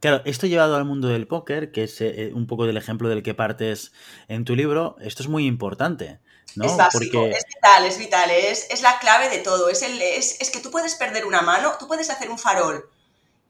Claro, 0.00 0.22
esto 0.24 0.46
llevado 0.46 0.76
al 0.76 0.86
mundo 0.86 1.08
del 1.08 1.26
póker, 1.26 1.72
que 1.72 1.84
es 1.84 2.00
eh, 2.00 2.32
un 2.34 2.46
poco 2.46 2.66
del 2.66 2.78
ejemplo 2.78 3.08
del 3.08 3.22
que 3.22 3.34
partes 3.34 3.92
en 4.28 4.46
tu 4.46 4.56
libro, 4.56 4.96
esto 5.00 5.22
es 5.22 5.28
muy 5.28 5.46
importante. 5.46 6.20
¿no? 6.56 6.64
Es 6.64 6.76
básico, 6.76 7.26
es 7.26 7.44
vital, 7.46 7.84
es 7.84 7.98
vital, 7.98 8.30
es, 8.30 8.82
la 8.82 8.98
clave 8.98 9.28
de 9.28 9.38
todo. 9.38 9.68
Es, 9.68 9.82
el, 9.82 10.00
es, 10.00 10.40
es 10.40 10.50
que 10.50 10.60
tú 10.60 10.70
puedes 10.70 10.94
perder 10.94 11.26
una 11.26 11.42
mano, 11.42 11.74
tú 11.78 11.86
puedes 11.86 12.10
hacer 12.10 12.30
un 12.30 12.38
farol 12.38 12.90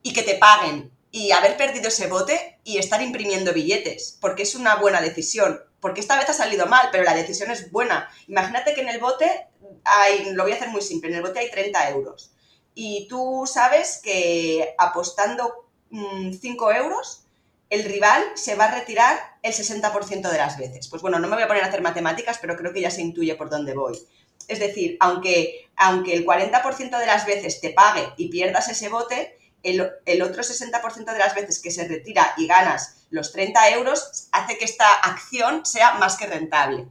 y 0.03 0.13
que 0.13 0.23
te 0.23 0.35
paguen 0.35 0.93
y 1.13 1.33
haber 1.33 1.57
perdido 1.57 1.89
ese 1.89 2.09
bote 2.09 2.59
y 2.65 2.79
estar 2.79 3.01
imprimiendo 3.01 3.53
billetes, 3.53 4.19
porque 4.21 4.43
es 4.43 4.55
una 4.55 4.77
buena 4.77 5.01
decisión. 5.01 5.63
Porque 5.81 6.01
esta 6.01 6.19
vez 6.19 6.29
ha 6.29 6.35
salido 6.35 6.67
mal, 6.67 6.89
pero 6.93 7.05
la 7.05 7.15
decisión 7.15 7.51
es 7.51 7.71
buena. 7.71 8.11
Imagínate 8.29 8.75
que 8.75 8.83
en 8.83 8.89
el 8.89 9.01
bote 9.01 9.47
hay, 9.85 10.33
lo 10.33 10.43
voy 10.43 10.53
a 10.53 10.57
hacer 10.57 10.69
muy 10.69 10.83
simple, 10.83 11.11
en 11.11 11.17
el 11.17 11.23
bote 11.23 11.39
hay 11.39 11.51
30 11.51 11.91
euros. 11.91 12.33
Y 12.75 13.09
tú 13.09 13.49
sabes 13.51 14.01
que 14.03 14.75
apostando 14.79 15.70
5 15.91 16.73
euros, 16.73 17.25
el 17.69 17.85
rival 17.85 18.25
se 18.35 18.57
va 18.57 18.67
a 18.67 18.75
retirar 18.75 19.19
el 19.43 19.53
60% 19.53 20.31
de 20.31 20.39
las 20.39 20.59
veces. 20.59 20.89
Pues 20.89 21.03
bueno, 21.03 21.19
no 21.19 21.29
me 21.29 21.35
voy 21.35 21.45
a 21.45 21.49
poner 21.49 21.63
a 21.63 21.67
hacer 21.67 21.83
matemáticas, 21.83 22.39
pero 22.39 22.57
creo 22.57 22.73
que 22.73 22.81
ya 22.81 22.91
se 22.91 23.03
intuye 23.03 23.35
por 23.37 23.51
dónde 23.51 23.75
voy. 23.75 24.01
Es 24.49 24.59
decir, 24.59 24.97
aunque, 25.01 25.69
aunque 25.77 26.15
el 26.15 26.27
40% 26.27 26.99
de 26.99 27.07
las 27.07 27.27
veces 27.27 27.61
te 27.61 27.71
pague 27.71 28.09
y 28.17 28.29
pierdas 28.29 28.69
ese 28.69 28.89
bote, 28.89 29.39
el, 29.63 29.89
el 30.07 30.23
otro 30.23 30.43
60% 30.43 31.13
de 31.13 31.19
las 31.19 31.35
veces 31.35 31.61
que 31.61 31.71
se 31.71 31.87
retira 31.87 32.35
y 32.37 32.47
ganas 32.47 33.05
los 33.11 33.33
30 33.33 33.71
euros 33.71 34.29
hace 34.33 34.57
que 34.57 34.65
esta 34.65 34.93
acción 34.93 35.67
sea 35.67 35.95
más 35.95 36.17
que 36.17 36.27
rentable. 36.27 36.87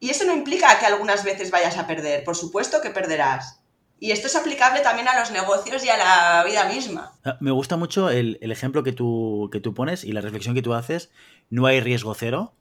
Y 0.00 0.10
eso 0.10 0.24
no 0.24 0.34
implica 0.34 0.78
que 0.78 0.86
algunas 0.86 1.24
veces 1.24 1.50
vayas 1.50 1.76
a 1.78 1.86
perder, 1.86 2.24
por 2.24 2.36
supuesto 2.36 2.80
que 2.80 2.90
perderás. 2.90 3.60
Y 4.02 4.10
esto 4.10 4.26
es 4.26 4.34
aplicable 4.34 4.80
también 4.80 5.06
a 5.06 5.16
los 5.16 5.30
negocios 5.30 5.84
y 5.84 5.88
a 5.88 5.96
la 5.96 6.42
vida 6.44 6.68
misma. 6.68 7.12
Ah, 7.24 7.36
me 7.38 7.52
gusta 7.52 7.76
mucho 7.76 8.10
el, 8.10 8.36
ejemplo 8.40 8.82
que 8.82 8.90
tú, 8.90 9.48
que 9.52 9.60
tú 9.60 9.74
pones 9.74 10.02
y 10.02 10.10
la 10.10 10.20
reflexión 10.20 10.56
que 10.56 10.62
tú 10.62 10.74
haces. 10.74 11.12
No 11.50 11.66
hay 11.66 11.78
riesgo 11.78 12.12
cero. 12.12 12.52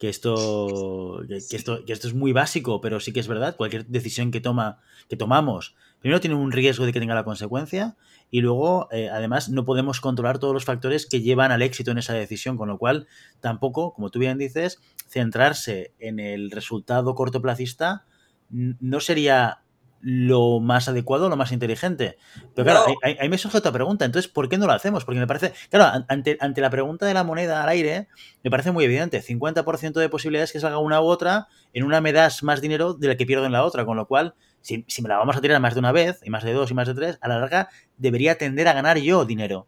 que 0.00 0.08
esto, 0.08 1.22
que, 1.28 1.36
esto, 1.36 1.84
que 1.84 1.92
esto 1.92 2.08
es 2.08 2.14
muy 2.14 2.32
básico, 2.32 2.80
pero 2.80 2.98
sí 2.98 3.12
que 3.12 3.20
es 3.20 3.28
verdad, 3.28 3.54
cualquier 3.54 3.86
decisión 3.86 4.32
que, 4.32 4.40
toma, 4.40 4.80
que 5.08 5.16
tomamos, 5.16 5.76
primero 6.00 6.20
tiene 6.20 6.34
un 6.34 6.50
riesgo 6.50 6.86
de 6.86 6.92
que 6.92 6.98
tenga 6.98 7.14
la 7.14 7.22
consecuencia 7.22 7.94
y 8.32 8.40
luego, 8.40 8.88
eh, 8.90 9.10
además, 9.10 9.48
no 9.48 9.64
podemos 9.64 10.00
controlar 10.00 10.40
todos 10.40 10.54
los 10.54 10.64
factores 10.64 11.06
que 11.06 11.20
llevan 11.20 11.52
al 11.52 11.62
éxito 11.62 11.92
en 11.92 11.98
esa 11.98 12.14
decisión, 12.14 12.56
con 12.56 12.68
lo 12.68 12.78
cual 12.78 13.06
tampoco, 13.38 13.94
como 13.94 14.10
tú 14.10 14.18
bien 14.18 14.38
dices, 14.38 14.80
centrarse 15.06 15.92
en 16.00 16.18
el 16.18 16.50
resultado 16.50 17.14
cortoplacista 17.14 18.06
no 18.50 18.98
sería 18.98 19.60
lo 20.02 20.60
más 20.60 20.88
adecuado, 20.88 21.28
lo 21.28 21.36
más 21.36 21.52
inteligente. 21.52 22.16
Pero 22.54 22.64
claro, 22.64 22.94
ahí, 23.02 23.28
me 23.28 23.38
surge 23.38 23.58
otra 23.58 23.72
pregunta. 23.72 24.04
Entonces, 24.04 24.30
¿por 24.30 24.48
qué 24.48 24.58
no 24.58 24.66
lo 24.66 24.72
hacemos? 24.72 25.04
Porque 25.04 25.20
me 25.20 25.26
parece, 25.26 25.52
claro, 25.68 26.04
ante, 26.08 26.38
ante 26.40 26.60
la 26.60 26.70
pregunta 26.70 27.06
de 27.06 27.14
la 27.14 27.24
moneda 27.24 27.62
al 27.62 27.68
aire, 27.68 28.08
me 28.42 28.50
parece 28.50 28.70
muy 28.70 28.84
evidente. 28.84 29.22
50% 29.22 29.92
de 29.92 30.08
posibilidades 30.08 30.52
que 30.52 30.60
salga 30.60 30.78
una 30.78 31.00
u 31.00 31.04
otra, 31.04 31.48
en 31.72 31.84
una 31.84 32.00
me 32.00 32.12
das 32.12 32.42
más 32.42 32.60
dinero 32.60 32.94
de 32.94 33.08
la 33.08 33.16
que 33.16 33.26
pierdo 33.26 33.44
en 33.44 33.52
la 33.52 33.64
otra. 33.64 33.84
Con 33.84 33.96
lo 33.96 34.06
cual, 34.06 34.34
si, 34.60 34.84
me 35.02 35.08
la 35.08 35.18
vamos 35.18 35.36
a 35.36 35.40
tirar 35.40 35.60
más 35.60 35.74
de 35.74 35.80
una 35.80 35.92
vez, 35.92 36.20
y 36.22 36.30
más 36.30 36.44
de 36.44 36.52
dos, 36.52 36.70
y 36.70 36.74
más 36.74 36.88
de 36.88 36.94
tres, 36.94 37.18
a 37.20 37.28
la 37.28 37.38
larga 37.38 37.68
debería 37.96 38.38
tender 38.38 38.68
a 38.68 38.72
ganar 38.72 38.98
yo 38.98 39.24
dinero. 39.24 39.66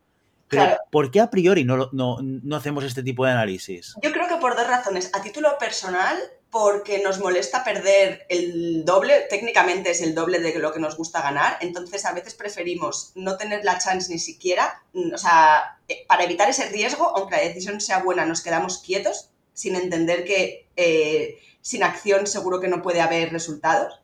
Pero, 0.48 0.76
¿por 0.90 1.10
qué 1.10 1.20
a 1.20 1.30
priori 1.30 1.64
no, 1.64 1.88
no, 1.92 2.18
no 2.20 2.56
hacemos 2.56 2.84
este 2.84 3.02
tipo 3.02 3.24
de 3.24 3.32
análisis? 3.32 3.94
Yo 4.02 4.12
creo 4.12 4.28
que 4.28 4.36
por 4.36 4.54
dos 4.54 4.66
razones. 4.66 5.10
A 5.14 5.22
título 5.22 5.56
personal, 5.58 6.18
porque 6.52 7.02
nos 7.02 7.18
molesta 7.18 7.64
perder 7.64 8.26
el 8.28 8.84
doble, 8.84 9.22
técnicamente 9.30 9.90
es 9.90 10.02
el 10.02 10.14
doble 10.14 10.38
de 10.38 10.58
lo 10.58 10.70
que 10.70 10.80
nos 10.80 10.98
gusta 10.98 11.22
ganar, 11.22 11.56
entonces 11.62 12.04
a 12.04 12.12
veces 12.12 12.34
preferimos 12.34 13.12
no 13.14 13.38
tener 13.38 13.64
la 13.64 13.78
chance 13.78 14.12
ni 14.12 14.18
siquiera, 14.18 14.82
o 14.92 15.16
sea, 15.16 15.78
eh, 15.88 16.04
para 16.06 16.24
evitar 16.24 16.50
ese 16.50 16.68
riesgo, 16.68 17.16
aunque 17.16 17.36
la 17.36 17.42
decisión 17.42 17.80
sea 17.80 18.00
buena, 18.00 18.26
nos 18.26 18.42
quedamos 18.42 18.82
quietos, 18.82 19.30
sin 19.54 19.76
entender 19.76 20.26
que 20.26 20.68
eh, 20.76 21.38
sin 21.62 21.84
acción 21.84 22.26
seguro 22.26 22.60
que 22.60 22.68
no 22.68 22.82
puede 22.82 23.00
haber 23.00 23.32
resultados. 23.32 24.00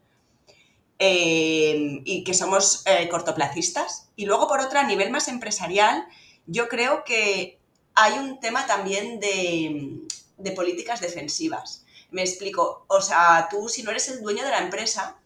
Eh, 1.01 2.01
y 2.05 2.25
que 2.25 2.35
somos 2.35 2.83
cortoplacistas. 3.09 4.09
Y 4.17 4.27
luego, 4.27 4.49
por 4.49 4.59
otra, 4.59 4.81
a 4.81 4.85
nivel 4.85 5.11
más 5.13 5.29
empresarial, 5.29 6.09
yo 6.47 6.67
creo 6.67 7.05
que 7.05 7.61
hay 7.95 8.15
un 8.15 8.41
tema 8.41 8.67
también 8.67 9.21
de 9.21 10.51
políticas 10.57 11.01
defensivas. 11.01 11.85
Me 12.11 12.23
explico, 12.23 12.85
o 12.89 13.01
sea, 13.01 13.49
tú 13.51 13.69
si 13.69 13.83
no 13.83 13.91
eres 13.91 14.09
el 14.09 14.23
dueño 14.23 14.45
de 14.45 14.51
la 14.51 14.59
empresa, 14.59 15.19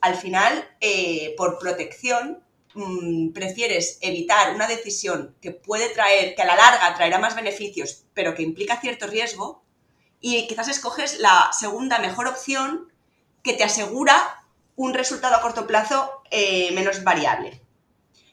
al 0.00 0.14
final, 0.16 0.68
eh, 0.80 1.34
por 1.36 1.58
protección, 1.58 2.42
mm, 2.74 3.30
prefieres 3.32 3.98
evitar 4.00 4.54
una 4.54 4.68
decisión 4.68 5.34
que 5.40 5.50
puede 5.50 5.88
traer, 5.88 6.34
que 6.34 6.42
a 6.42 6.46
la 6.46 6.56
larga 6.56 6.94
traerá 6.94 7.18
más 7.18 7.34
beneficios, 7.34 8.04
pero 8.14 8.34
que 8.34 8.42
implica 8.42 8.80
cierto 8.80 9.06
riesgo, 9.06 9.62
y 10.20 10.46
quizás 10.46 10.68
escoges 10.68 11.18
la 11.18 11.50
segunda 11.58 11.98
mejor 11.98 12.26
opción 12.26 12.92
que 13.42 13.54
te 13.54 13.64
asegura 13.64 14.44
un 14.76 14.94
resultado 14.94 15.34
a 15.34 15.40
corto 15.40 15.66
plazo 15.66 16.22
eh, 16.30 16.70
menos 16.72 17.02
variable. 17.04 17.60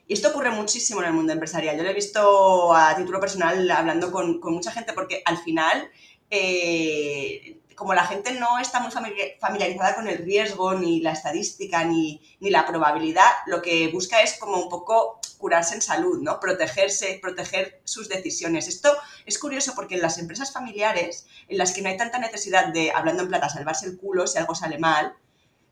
Y 0.07 0.13
esto 0.13 0.29
ocurre 0.29 0.51
muchísimo 0.51 1.01
en 1.01 1.07
el 1.07 1.13
mundo 1.13 1.33
empresarial. 1.33 1.75
Yo 1.75 1.83
lo 1.83 1.89
he 1.89 1.93
visto 1.93 2.73
a 2.73 2.95
título 2.95 3.19
personal 3.19 3.69
hablando 3.69 4.11
con, 4.11 4.39
mucha 4.41 4.71
gente 4.71 4.93
porque 4.93 5.21
al 5.25 5.37
final 5.37 5.89
eh, 6.29 7.59
como 7.77 7.93
la 7.93 8.07
gente 8.07 8.31
no 8.31 8.57
está 8.57 8.79
muy 8.79 8.91
familiarizada 9.39 9.93
con 9.93 10.07
el 10.07 10.17
riesgo, 10.17 10.74
ni 10.74 11.00
la 11.00 11.12
estadística, 11.12 11.84
ni, 11.84 12.19
la 12.39 12.65
probabilidad, 12.65 13.29
lo 13.46 13.62
que 13.62 13.89
busca 13.89 14.24
es 14.24 14.39
como 14.39 14.57
un 14.57 14.67
poco 14.67 15.19
curarse 15.38 15.75
en 15.75 15.84
salud, 15.84 16.19
¿no? 16.24 16.39
Protegerse, 16.39 17.19
proteger 17.22 17.79
sus 17.84 18.10
decisiones. 18.10 18.67
Esto 18.67 18.98
es 19.27 19.38
curioso 19.38 19.74
porque 19.75 19.93
en 19.93 20.01
las 20.01 20.17
empresas 20.17 20.51
familiares, 20.51 21.27
en 21.48 21.60
las 21.60 21.72
que 21.72 21.84
no 21.84 21.89
hay 21.89 21.98
tanta 21.98 22.17
necesidad 22.17 22.74
de, 22.74 22.91
hablando 22.91 23.22
en 23.22 23.29
plata, 23.29 23.48
salvarse 23.48 23.86
el 23.86 24.00
culo 24.00 24.25
si 24.25 24.39
algo 24.39 24.55
sale 24.55 24.79
mal, 24.79 25.15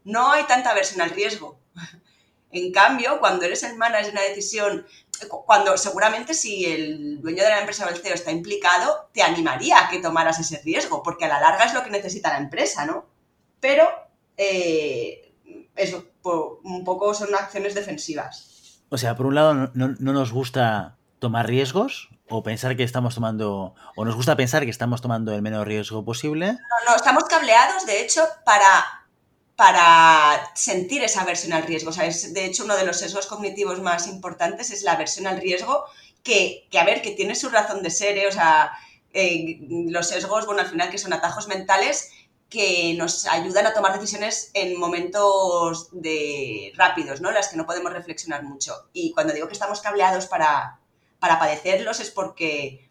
no 0.04 0.32
hay 0.32 0.44
tanta 0.44 0.70
aversión 0.70 1.02
al 1.02 1.10
riesgo. 1.10 1.58
En 2.52 2.72
cambio, 2.72 3.20
cuando 3.20 3.46
eres 3.46 3.64
el 3.64 3.76
manager 3.76 4.06
de 4.06 4.12
una 4.12 4.22
decisión 4.22 4.86
cuando 5.30 5.78
seguramente 5.78 6.34
si 6.34 6.66
el 6.66 7.22
dueño 7.22 7.44
de 7.44 7.50
la 7.50 7.60
empresa 7.60 7.86
o 7.86 7.90
el 7.90 7.98
CEO 7.98 8.14
está 8.14 8.32
implicado, 8.32 9.10
te 9.14 9.24
animaría 9.24 9.80
a 9.80 9.90
que 9.90 10.00
tomaras 10.00 10.40
ese 10.40 10.62
riesgo, 10.64 11.04
porque 11.04 11.26
a 11.26 11.30
la 11.30 11.40
larga 11.40 11.66
es 11.66 11.74
lo 11.74 11.84
que 11.84 11.90
necesita 11.90 12.34
la 12.34 12.40
empresa, 12.40 12.86
¿no? 12.86 13.06
Pero 13.60 13.88
eh, 14.38 15.34
eso, 15.76 16.06
un 16.64 16.84
poco 16.84 17.14
son 17.14 17.34
acciones 17.34 17.76
defensivas. 17.76 18.82
O 18.90 18.98
sea, 18.98 19.16
por 19.16 19.26
un 19.26 19.36
lado 19.36 19.54
no, 19.54 19.70
no, 19.74 20.14
nos 20.14 20.32
gusta 20.32 20.98
tomar 21.20 21.48
riesgos 21.48 22.10
o 22.30 22.44
pensar 22.44 22.76
que 22.76 22.84
estamos 22.84 23.16
tomando, 23.16 23.76
o 23.96 24.06
nos 24.06 24.16
gusta 24.16 24.36
pensar 24.36 24.64
que 24.64 24.70
estamos 24.70 25.02
tomando 25.02 25.34
el 25.34 25.42
menor 25.42 25.68
riesgo 25.68 26.04
posible. 26.04 26.54
No, 26.54 26.92
no, 26.92 26.96
estamos 26.96 27.24
cableados, 27.26 27.86
de 27.86 28.02
hecho, 28.02 28.24
para 28.46 29.05
para 29.56 30.52
sentir 30.56 31.04
esa 31.04 31.22
aversión 31.22 31.54
al 31.54 31.64
riesgo. 31.64 31.90
O 31.90 31.94
sea, 31.94 32.06
es, 32.06 32.34
de 32.34 32.46
hecho, 32.46 32.66
uno 32.66 32.76
de 32.76 32.86
los 32.86 32.98
sesgos 33.00 33.28
cognitivos 33.28 33.82
más 33.82 34.08
importantes 34.08 34.72
es 34.72 34.84
la 34.84 34.94
aversión 34.94 35.28
al 35.28 35.40
riesgo, 35.40 35.86
que, 36.24 36.68
a 36.78 36.84
ver, 36.84 37.02
que 37.02 37.12
tiene 37.12 37.36
su 37.36 37.50
razón 37.50 37.82
de 37.84 37.90
ser, 37.90 38.18
¿eh? 38.18 38.28
o 38.28 38.32
sea, 38.32 38.72
eh, 39.14 39.60
los 39.70 40.10
sesgos, 40.10 40.46
bueno, 40.46 40.62
al 40.62 40.68
final 40.68 40.90
que 40.90 40.98
son 40.98 41.14
atajos 41.14 41.48
mentales 41.48 42.12
que 42.50 42.94
nos 42.98 43.26
ayudan 43.28 43.66
a 43.68 43.74
tomar 43.74 43.94
decisiones 43.94 44.52
en 44.54 44.80
momentos 44.80 45.90
de 45.92 46.72
rápidos, 46.76 47.22
¿no? 47.22 47.32
Las 47.32 47.48
que 47.48 47.58
no 47.58 47.66
podemos 47.66 47.92
reflexionar 47.92 48.44
mucho. 48.44 48.88
Y 48.94 49.12
cuando 49.14 49.34
digo 49.34 49.48
que 49.48 49.54
estamos 49.54 49.82
cableados 49.82 50.28
para, 50.28 50.80
para 51.20 51.40
padecerlos 51.40 52.00
es 52.00 52.12
porque 52.12 52.85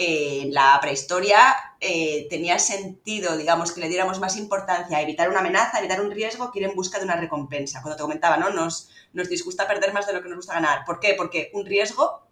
eh, 0.00 0.48
la 0.52 0.78
prehistoria 0.80 1.56
eh, 1.80 2.28
tenía 2.30 2.60
sentido, 2.60 3.36
digamos, 3.36 3.72
que 3.72 3.80
le 3.80 3.88
diéramos 3.88 4.20
más 4.20 4.36
importancia 4.36 4.96
a 4.96 5.02
evitar 5.02 5.28
una 5.28 5.40
amenaza, 5.40 5.80
evitar 5.80 6.00
un 6.00 6.12
riesgo, 6.12 6.52
que 6.52 6.60
ir 6.60 6.66
en 6.66 6.76
busca 6.76 7.00
de 7.00 7.04
una 7.04 7.16
recompensa. 7.16 7.82
Cuando 7.82 7.96
te 7.96 8.02
comentaba, 8.02 8.36
¿no? 8.36 8.50
Nos, 8.50 8.90
nos 9.12 9.28
disgusta 9.28 9.66
perder 9.66 9.92
más 9.92 10.06
de 10.06 10.12
lo 10.12 10.22
que 10.22 10.28
nos 10.28 10.36
gusta 10.36 10.54
ganar. 10.54 10.84
¿Por 10.84 11.00
qué? 11.00 11.14
Porque 11.14 11.50
un 11.52 11.66
riesgo, 11.66 12.22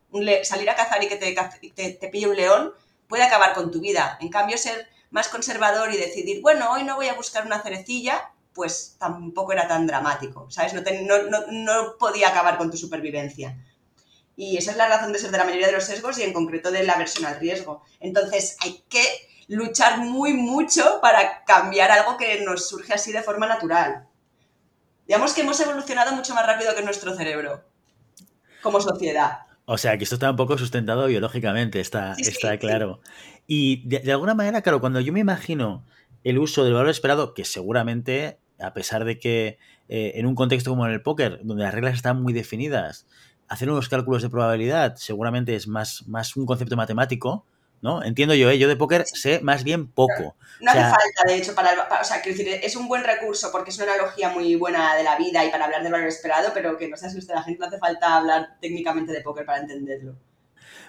salir 0.44 0.70
a 0.70 0.76
cazar 0.76 1.02
y 1.02 1.08
que 1.08 1.16
te, 1.16 1.92
te, 1.92 2.08
pille 2.08 2.28
un 2.28 2.36
león, 2.36 2.72
puede 3.08 3.24
acabar 3.24 3.52
con 3.52 3.72
tu 3.72 3.80
vida. 3.80 4.16
En 4.20 4.28
cambio, 4.28 4.56
ser 4.58 4.86
más 5.10 5.26
conservador 5.26 5.92
y 5.92 5.96
decidir, 5.96 6.42
bueno, 6.42 6.70
hoy 6.70 6.84
no 6.84 6.94
voy 6.94 7.08
a 7.08 7.14
buscar 7.14 7.46
una 7.46 7.60
cerecilla, 7.62 8.30
pues 8.54 8.94
tampoco 9.00 9.52
era 9.52 9.66
tan 9.66 9.88
dramático, 9.88 10.48
¿sabes? 10.52 10.72
No, 10.72 11.22
no, 11.24 11.46
no 11.50 11.96
podía 11.98 12.28
acabar 12.28 12.58
con 12.58 12.70
tu 12.70 12.76
supervivencia. 12.76 13.58
Y 14.36 14.58
esa 14.58 14.72
es 14.72 14.76
la 14.76 14.88
razón 14.88 15.12
de 15.12 15.18
ser 15.18 15.30
de 15.30 15.38
la 15.38 15.44
mayoría 15.44 15.66
de 15.66 15.72
los 15.72 15.84
sesgos 15.84 16.18
y 16.18 16.22
en 16.22 16.34
concreto 16.34 16.70
de 16.70 16.84
la 16.84 16.92
aversión 16.92 17.24
al 17.24 17.40
riesgo. 17.40 17.82
Entonces 18.00 18.56
hay 18.60 18.84
que 18.88 19.02
luchar 19.48 19.98
muy 19.98 20.34
mucho 20.34 20.98
para 21.00 21.44
cambiar 21.44 21.90
algo 21.90 22.16
que 22.16 22.42
nos 22.42 22.68
surge 22.68 22.92
así 22.92 23.12
de 23.12 23.22
forma 23.22 23.46
natural. 23.46 24.06
Digamos 25.06 25.32
que 25.32 25.42
hemos 25.42 25.58
evolucionado 25.60 26.12
mucho 26.12 26.34
más 26.34 26.46
rápido 26.46 26.74
que 26.74 26.82
nuestro 26.82 27.16
cerebro 27.16 27.64
como 28.62 28.80
sociedad. 28.80 29.46
O 29.64 29.78
sea, 29.78 29.96
que 29.96 30.04
esto 30.04 30.16
está 30.16 30.30
un 30.30 30.36
poco 30.36 30.58
sustentado 30.58 31.06
biológicamente, 31.06 31.80
está, 31.80 32.14
está 32.18 32.58
claro. 32.58 33.00
Y 33.46 33.88
de, 33.88 34.12
alguna 34.12 34.34
manera, 34.34 34.62
claro, 34.62 34.80
cuando 34.80 35.00
yo 35.00 35.12
me 35.12 35.20
imagino 35.20 35.84
el 36.24 36.38
uso 36.38 36.64
del 36.64 36.74
valor 36.74 36.88
esperado, 36.88 37.34
que 37.34 37.44
seguramente, 37.44 38.38
a 38.60 38.74
pesar 38.74 39.04
de 39.04 39.18
que 39.18 39.58
eh, 39.88 40.12
en 40.16 40.26
un 40.26 40.34
contexto 40.34 40.70
como 40.70 40.86
en 40.86 40.92
el 40.92 41.02
póker, 41.02 41.40
donde 41.42 41.64
las 41.64 41.74
reglas 41.74 41.94
están 41.94 42.22
muy 42.22 42.32
definidas, 42.32 43.06
hacer 43.48 43.70
unos 43.70 43.88
cálculos 43.88 44.22
de 44.22 44.30
probabilidad 44.30 44.96
seguramente 44.96 45.54
es 45.54 45.68
más, 45.68 46.06
más 46.06 46.36
un 46.36 46.46
concepto 46.46 46.76
matemático, 46.76 47.46
¿no? 47.82 48.02
Entiendo 48.02 48.34
yo, 48.34 48.50
¿eh? 48.50 48.58
yo 48.58 48.68
de 48.68 48.76
póker 48.76 49.06
sé 49.06 49.40
más 49.42 49.64
bien 49.64 49.88
poco. 49.88 50.36
No, 50.60 50.70
hace 50.70 50.80
falta, 50.80 51.22
de 51.26 51.36
hecho, 51.36 51.54
para, 51.54 51.72
o 52.00 52.04
sea, 52.04 52.22
quiero 52.22 52.38
decir, 52.38 52.60
es 52.62 52.76
un 52.76 52.88
buen 52.88 53.04
recurso 53.04 53.50
porque 53.52 53.70
es 53.70 53.78
una 53.78 53.92
analogía 53.92 54.30
muy 54.30 54.54
buena 54.56 54.94
de 54.96 55.04
la 55.04 55.16
vida 55.16 55.44
y 55.44 55.50
para 55.50 55.66
hablar 55.66 55.82
del 55.82 55.92
valor 55.92 56.08
esperado, 56.08 56.50
pero 56.54 56.76
que 56.76 56.88
no 56.88 56.96
se 56.96 57.06
asuste 57.06 57.34
la 57.34 57.42
gente, 57.42 57.60
no 57.60 57.66
hace 57.66 57.78
falta 57.78 58.16
hablar 58.16 58.56
técnicamente 58.60 59.12
de 59.12 59.20
póker 59.20 59.44
para 59.44 59.60
entenderlo. 59.60 60.16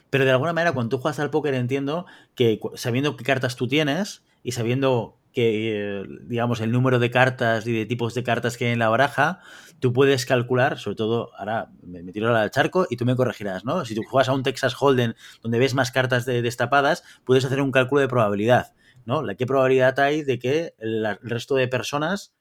Pero 0.10 0.26
de 0.26 0.32
alguna 0.32 0.54
manera, 0.54 0.72
cuando 0.72 0.96
tú 0.96 1.02
juegas 1.02 1.20
al 1.20 1.30
póker, 1.30 1.54
entiendo 1.54 2.06
que 2.36 2.60
sabiendo 2.76 3.18
qué 3.18 3.24
cartas 3.24 3.56
tú 3.56 3.68
tienes 3.68 4.24
y 4.42 4.54
sabiendo 4.54 5.18
que, 5.34 6.04
digamos, 6.22 6.62
el 6.62 6.72
número 6.72 6.98
de 6.98 7.12
cartas 7.12 7.68
y 7.68 7.74
de 7.74 7.86
tipos 7.86 8.16
de 8.16 8.24
cartas 8.24 8.58
que 8.58 8.66
hay 8.66 8.72
en 8.72 8.80
la 8.80 8.90
baraja, 8.90 9.42
tú 9.80 9.94
puedes 9.94 10.26
calcular, 10.26 10.78
sobre 10.80 10.96
todo, 10.96 11.32
ahora 11.38 11.70
me, 11.82 12.12
tiro 12.12 12.36
al 12.36 12.52
charco 12.52 12.88
y 12.90 12.98
tú 12.98 13.06
me 13.06 13.16
corregirás, 13.16 13.66
¿no? 13.66 13.86
Si 13.86 13.96
tú 13.96 14.04
juegas 14.04 14.30
a 14.30 14.34
un 14.34 14.44
Texas 14.44 14.76
Hold'em 14.80 15.14
donde 15.42 15.60
ves 15.60 15.74
más 15.74 15.92
cartas 15.92 16.26
destapadas, 16.26 17.04
puedes 17.26 17.46
hacer 17.46 17.62
un 17.62 17.72
cálculo 17.72 18.02
de 18.02 18.08
probabilidad, 18.08 18.74
¿no? 19.06 19.24
¿Qué 19.38 19.46
probabilidad 19.46 20.00
hay 20.00 20.24
de 20.24 20.40
que 20.40 20.74
el, 20.80 21.18
resto 21.22 21.56
de 21.56 21.68
personas 21.68 22.34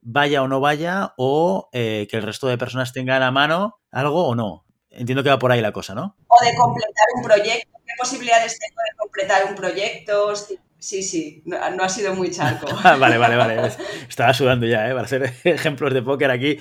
vaya 0.00 0.42
o 0.42 0.48
no 0.48 0.60
vaya 0.60 1.14
o 1.16 1.68
eh, 1.72 2.06
que 2.10 2.16
el 2.16 2.22
resto 2.22 2.46
de 2.46 2.58
personas 2.58 2.92
tengan 2.92 3.22
a 3.22 3.30
mano 3.30 3.80
algo 3.90 4.26
o 4.26 4.34
no? 4.34 4.64
Entiendo 4.90 5.24
que 5.24 5.30
va 5.30 5.38
por 5.38 5.50
ahí 5.50 5.60
la 5.60 5.72
cosa, 5.72 5.94
¿no? 5.94 6.16
O 6.28 6.44
de 6.44 6.54
completar 6.54 7.06
un 7.16 7.24
proyecto. 7.24 7.70
¿Qué 7.84 7.92
posibilidades 7.98 8.58
tengo 8.58 8.80
de 8.90 8.96
completar 8.96 9.44
un 9.48 9.54
proyecto? 9.56 10.36
Sí, 10.36 10.58
sí, 10.84 11.42
no, 11.46 11.56
ha 11.58 11.88
sido 11.88 12.14
muy 12.14 12.30
charco. 12.30 12.66
vale, 12.84 13.18
vale, 13.18 13.36
vale. 13.36 13.72
Estaba 14.08 14.34
sudando 14.34 14.66
ya, 14.66 14.88
¿eh? 14.88 14.92
Para 14.92 15.04
hacer 15.04 15.32
ejemplos 15.44 15.94
de 15.94 16.02
póker 16.02 16.30
aquí. 16.30 16.58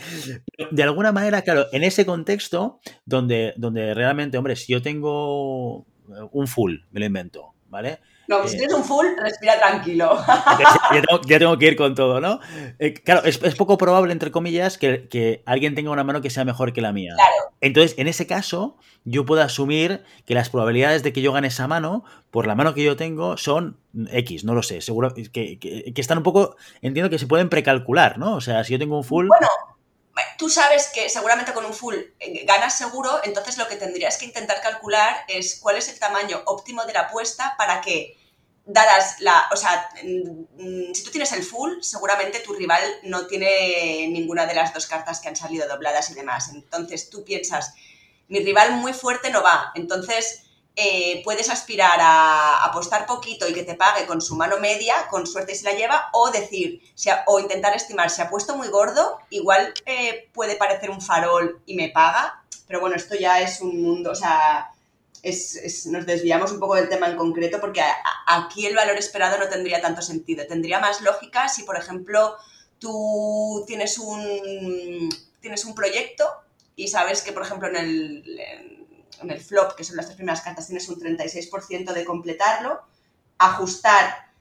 De 0.72 0.84
alguna 0.84 1.12
manera, 1.12 1.42
claro, 1.42 1.68
en 1.72 1.84
ese 1.84 2.06
contexto 2.06 2.80
donde, 3.06 3.54
donde 3.58 3.94
realmente, 3.94 4.38
hombre, 4.38 4.56
si 4.56 4.72
yo 4.72 4.82
tengo 4.82 5.86
un 6.32 6.48
full, 6.48 6.76
me 6.92 7.00
lo 7.00 7.06
invento, 7.06 7.54
¿vale? 7.70 8.00
No, 8.28 8.40
pues 8.40 8.52
si 8.52 8.58
tienes 8.58 8.76
un 8.76 8.84
full, 8.84 9.06
respira 9.18 9.58
tranquilo. 9.60 10.18
Ya 11.28 11.40
tengo, 11.40 11.58
que 11.58 11.68
ir 11.68 11.76
con 11.76 11.96
todo, 11.96 12.22
¿no? 12.22 12.40
Eh, 12.80 12.94
claro, 12.94 13.24
es, 13.24 13.38
poco 13.56 13.78
probable, 13.78 14.12
entre 14.12 14.32
comillas, 14.32 14.78
que, 14.78 15.42
alguien 15.46 15.76
tenga 15.76 15.92
una 15.92 16.04
mano 16.04 16.22
que 16.22 16.30
sea 16.30 16.46
mejor 16.46 16.74
que 16.74 16.82
la 16.82 16.94
mía. 16.94 17.14
Claro. 17.16 17.56
Entonces, 17.62 17.96
en 17.98 18.08
ese 18.08 18.28
caso, 18.28 18.78
yo 19.04 19.26
puedo 19.26 19.42
asumir 19.42 20.04
que 20.26 20.34
las 20.34 20.50
probabilidades 20.50 21.04
de 21.04 21.14
que 21.14 21.22
yo 21.22 21.34
gane 21.34 21.48
esa 21.48 21.68
mano, 21.68 22.04
por 22.32 22.48
la 22.48 22.56
mano 22.56 22.74
que 22.74 22.84
yo 22.84 22.96
tengo, 22.96 23.38
son 23.38 23.78
X, 24.12 24.44
no 24.44 24.54
lo 24.54 24.64
sé. 24.64 24.82
Seguro 24.82 25.14
que, 25.14 25.30
que 25.60 25.94
están 25.96 26.20
un 26.20 26.24
poco. 26.24 26.56
Entiendo 26.82 27.10
que 27.10 27.20
se 27.20 27.28
pueden 27.28 27.50
precalcular, 27.50 28.18
¿no? 28.18 28.36
O 28.36 28.42
sea, 28.42 28.64
si 28.64 28.74
yo 28.74 28.80
tengo 28.80 28.98
un 28.98 29.04
full. 29.04 29.28
Bueno, 29.28 29.48
tú 30.38 30.50
sabes 30.50 30.92
que 30.94 31.10
seguramente 31.10 31.54
con 31.54 31.66
un 31.66 31.74
full 31.74 31.96
eh, 32.20 32.46
ganas 32.46 32.78
seguro, 32.78 33.20
entonces 33.24 33.58
lo 33.58 33.68
que 33.68 33.76
tendrías 33.76 34.18
que 34.18 34.26
intentar 34.26 34.62
calcular 34.62 35.26
es 35.28 35.60
cuál 35.60 35.78
es 35.78 35.90
el 35.90 36.00
tamaño 36.00 36.42
óptimo 36.46 36.86
de 36.86 36.94
la 36.94 37.02
apuesta 37.02 37.56
para 37.58 37.82
que, 37.82 38.18
dadas 38.66 39.20
la, 39.20 39.50
o 39.52 39.56
sea, 39.56 39.90
mm, 40.04 40.94
si 40.94 41.04
tú 41.04 41.12
tienes 41.12 41.32
el 41.34 41.44
full, 41.44 41.82
seguramente 41.82 42.40
tu 42.40 42.54
rival 42.54 42.82
no 43.04 43.28
tiene 43.28 44.08
ninguna 44.10 44.46
de 44.46 44.54
las 44.54 44.74
dos 44.74 44.88
cartas 44.88 45.20
que 45.20 45.28
han 45.28 45.36
salido 45.36 45.68
dobladas 45.68 46.10
y 46.10 46.14
demás. 46.14 46.50
Entonces 46.54 47.10
tú 47.10 47.24
piensas, 47.24 47.74
mi 48.28 48.40
rival 48.40 48.74
muy 48.74 48.94
fuerte 48.94 49.32
no 49.32 49.44
va, 49.44 49.72
entonces 49.76 50.44
eh, 50.76 51.22
puedes 51.24 51.52
aspirar 51.52 52.00
a 52.02 52.66
apostar 52.66 53.06
poquito 53.06 53.48
y 53.48 53.54
que 53.54 53.64
te 53.64 53.76
pague 53.76 54.08
con 54.08 54.22
su 54.22 54.36
mano 54.36 54.58
media, 54.60 55.08
con 55.10 55.28
suerte 55.28 55.54
si 55.54 55.64
la 55.66 55.74
lleva, 55.74 56.10
o 56.14 56.32
decir, 56.32 56.82
o 57.28 57.40
intentar 57.40 57.76
estimar, 57.76 58.10
si 58.10 58.22
ha 58.22 58.30
puesto 58.30 58.58
muy 58.58 58.70
gordo, 58.70 59.20
igual 59.30 59.72
eh, 59.86 60.30
puede 60.34 60.56
parecer 60.56 60.90
un 60.90 61.00
farol 61.00 61.62
y 61.68 61.76
me 61.76 61.90
paga, 61.90 62.44
pero 62.68 62.80
bueno, 62.80 62.96
esto 62.96 63.14
ya 63.14 63.40
es 63.42 63.62
un 63.62 63.84
mundo, 63.84 64.12
o 64.12 64.16
sea, 64.16 64.72
nos 65.24 66.06
desviamos 66.08 66.52
un 66.52 66.60
poco 66.60 66.74
del 66.76 66.90
tema 66.90 67.08
en 67.08 67.18
concreto 67.18 67.62
porque 67.62 67.82
aquí 68.26 68.66
el 68.66 68.76
valor 68.76 68.98
esperado 68.98 69.38
no 69.38 69.50
tendría 69.50 69.80
tanto 69.80 70.02
sentido, 70.02 70.48
tendría 70.48 70.80
más 70.80 71.02
lógica 71.02 71.50
si, 71.50 71.64
por 71.64 71.78
ejemplo, 71.78 72.36
tú 72.80 73.64
tienes 73.68 74.00
un, 74.00 75.10
tienes 75.40 75.66
un 75.66 75.76
proyecto 75.76 76.26
y 76.76 76.88
sabes 76.88 77.22
que, 77.22 77.32
por 77.32 77.44
ejemplo, 77.44 77.70
en 77.70 77.76
el 77.76 78.83
el 79.30 79.40
flop, 79.40 79.76
que 79.76 79.84
son 79.84 79.96
las 79.96 80.06
tres 80.06 80.18
primeras 80.18 80.42
cartas, 80.42 80.68
tienes 80.68 80.88
un 80.90 81.00
36% 81.00 81.94
de 81.94 82.06
completarlo, 82.06 82.82
ajustar 83.38 84.34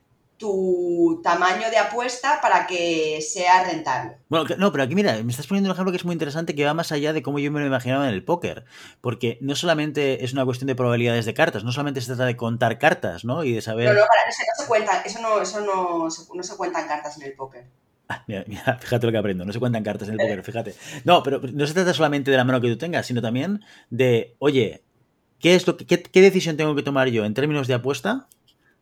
tu 0.42 1.20
tamaño 1.22 1.70
de 1.70 1.78
apuesta 1.78 2.40
para 2.42 2.66
que 2.66 3.20
sea 3.22 3.62
rentable. 3.62 4.16
Bueno, 4.28 4.46
no, 4.58 4.72
pero 4.72 4.82
aquí 4.82 4.96
mira, 4.96 5.22
me 5.22 5.30
estás 5.30 5.46
poniendo 5.46 5.70
un 5.70 5.74
ejemplo 5.74 5.92
que 5.92 5.98
es 5.98 6.04
muy 6.04 6.14
interesante 6.14 6.56
que 6.56 6.64
va 6.64 6.74
más 6.74 6.90
allá 6.90 7.12
de 7.12 7.22
cómo 7.22 7.38
yo 7.38 7.52
me 7.52 7.60
lo 7.60 7.66
imaginaba 7.66 8.08
en 8.08 8.12
el 8.12 8.24
póker, 8.24 8.64
porque 9.00 9.38
no 9.40 9.54
solamente 9.54 10.24
es 10.24 10.32
una 10.32 10.44
cuestión 10.44 10.66
de 10.66 10.74
probabilidades 10.74 11.26
de 11.26 11.34
cartas, 11.34 11.62
no 11.62 11.70
solamente 11.70 12.00
se 12.00 12.08
trata 12.08 12.24
de 12.24 12.36
contar 12.36 12.80
cartas, 12.80 13.24
¿no? 13.24 13.44
Y 13.44 13.52
de 13.52 13.62
saber... 13.62 13.90
No, 13.90 13.94
no, 13.94 14.00
para, 14.00 14.28
eso 14.28 14.42
no 14.42 14.62
se 14.64 14.68
cuenta, 14.68 15.02
eso 15.02 15.20
no, 15.20 15.40
eso 15.40 15.60
no, 15.60 16.08
no 16.34 16.42
se 16.42 16.56
cuentan 16.56 16.88
cartas 16.88 17.16
en 17.18 17.22
el 17.22 17.34
póker. 17.34 17.64
Ah, 18.12 18.24
mira, 18.26 18.44
fíjate 18.80 19.06
lo 19.06 19.12
que 19.12 19.18
aprendo. 19.18 19.44
No 19.44 19.52
se 19.52 19.58
cuentan 19.58 19.82
cartas 19.82 20.08
en 20.08 20.14
el 20.14 20.20
póker, 20.20 20.42
fíjate. 20.42 20.74
No, 21.04 21.22
pero 21.22 21.40
no 21.40 21.66
se 21.66 21.74
trata 21.74 21.94
solamente 21.94 22.30
de 22.30 22.36
la 22.36 22.44
mano 22.44 22.60
que 22.60 22.68
tú 22.68 22.76
tengas, 22.76 23.06
sino 23.06 23.22
también 23.22 23.64
de, 23.90 24.36
oye, 24.38 24.82
¿qué, 25.38 25.54
es 25.54 25.66
lo 25.66 25.76
que, 25.76 25.86
qué, 25.86 26.20
decisión 26.20 26.56
tengo 26.56 26.74
que 26.74 26.82
tomar 26.82 27.08
yo 27.08 27.24
en 27.24 27.34
términos 27.34 27.66
de 27.68 27.74
apuesta? 27.74 28.28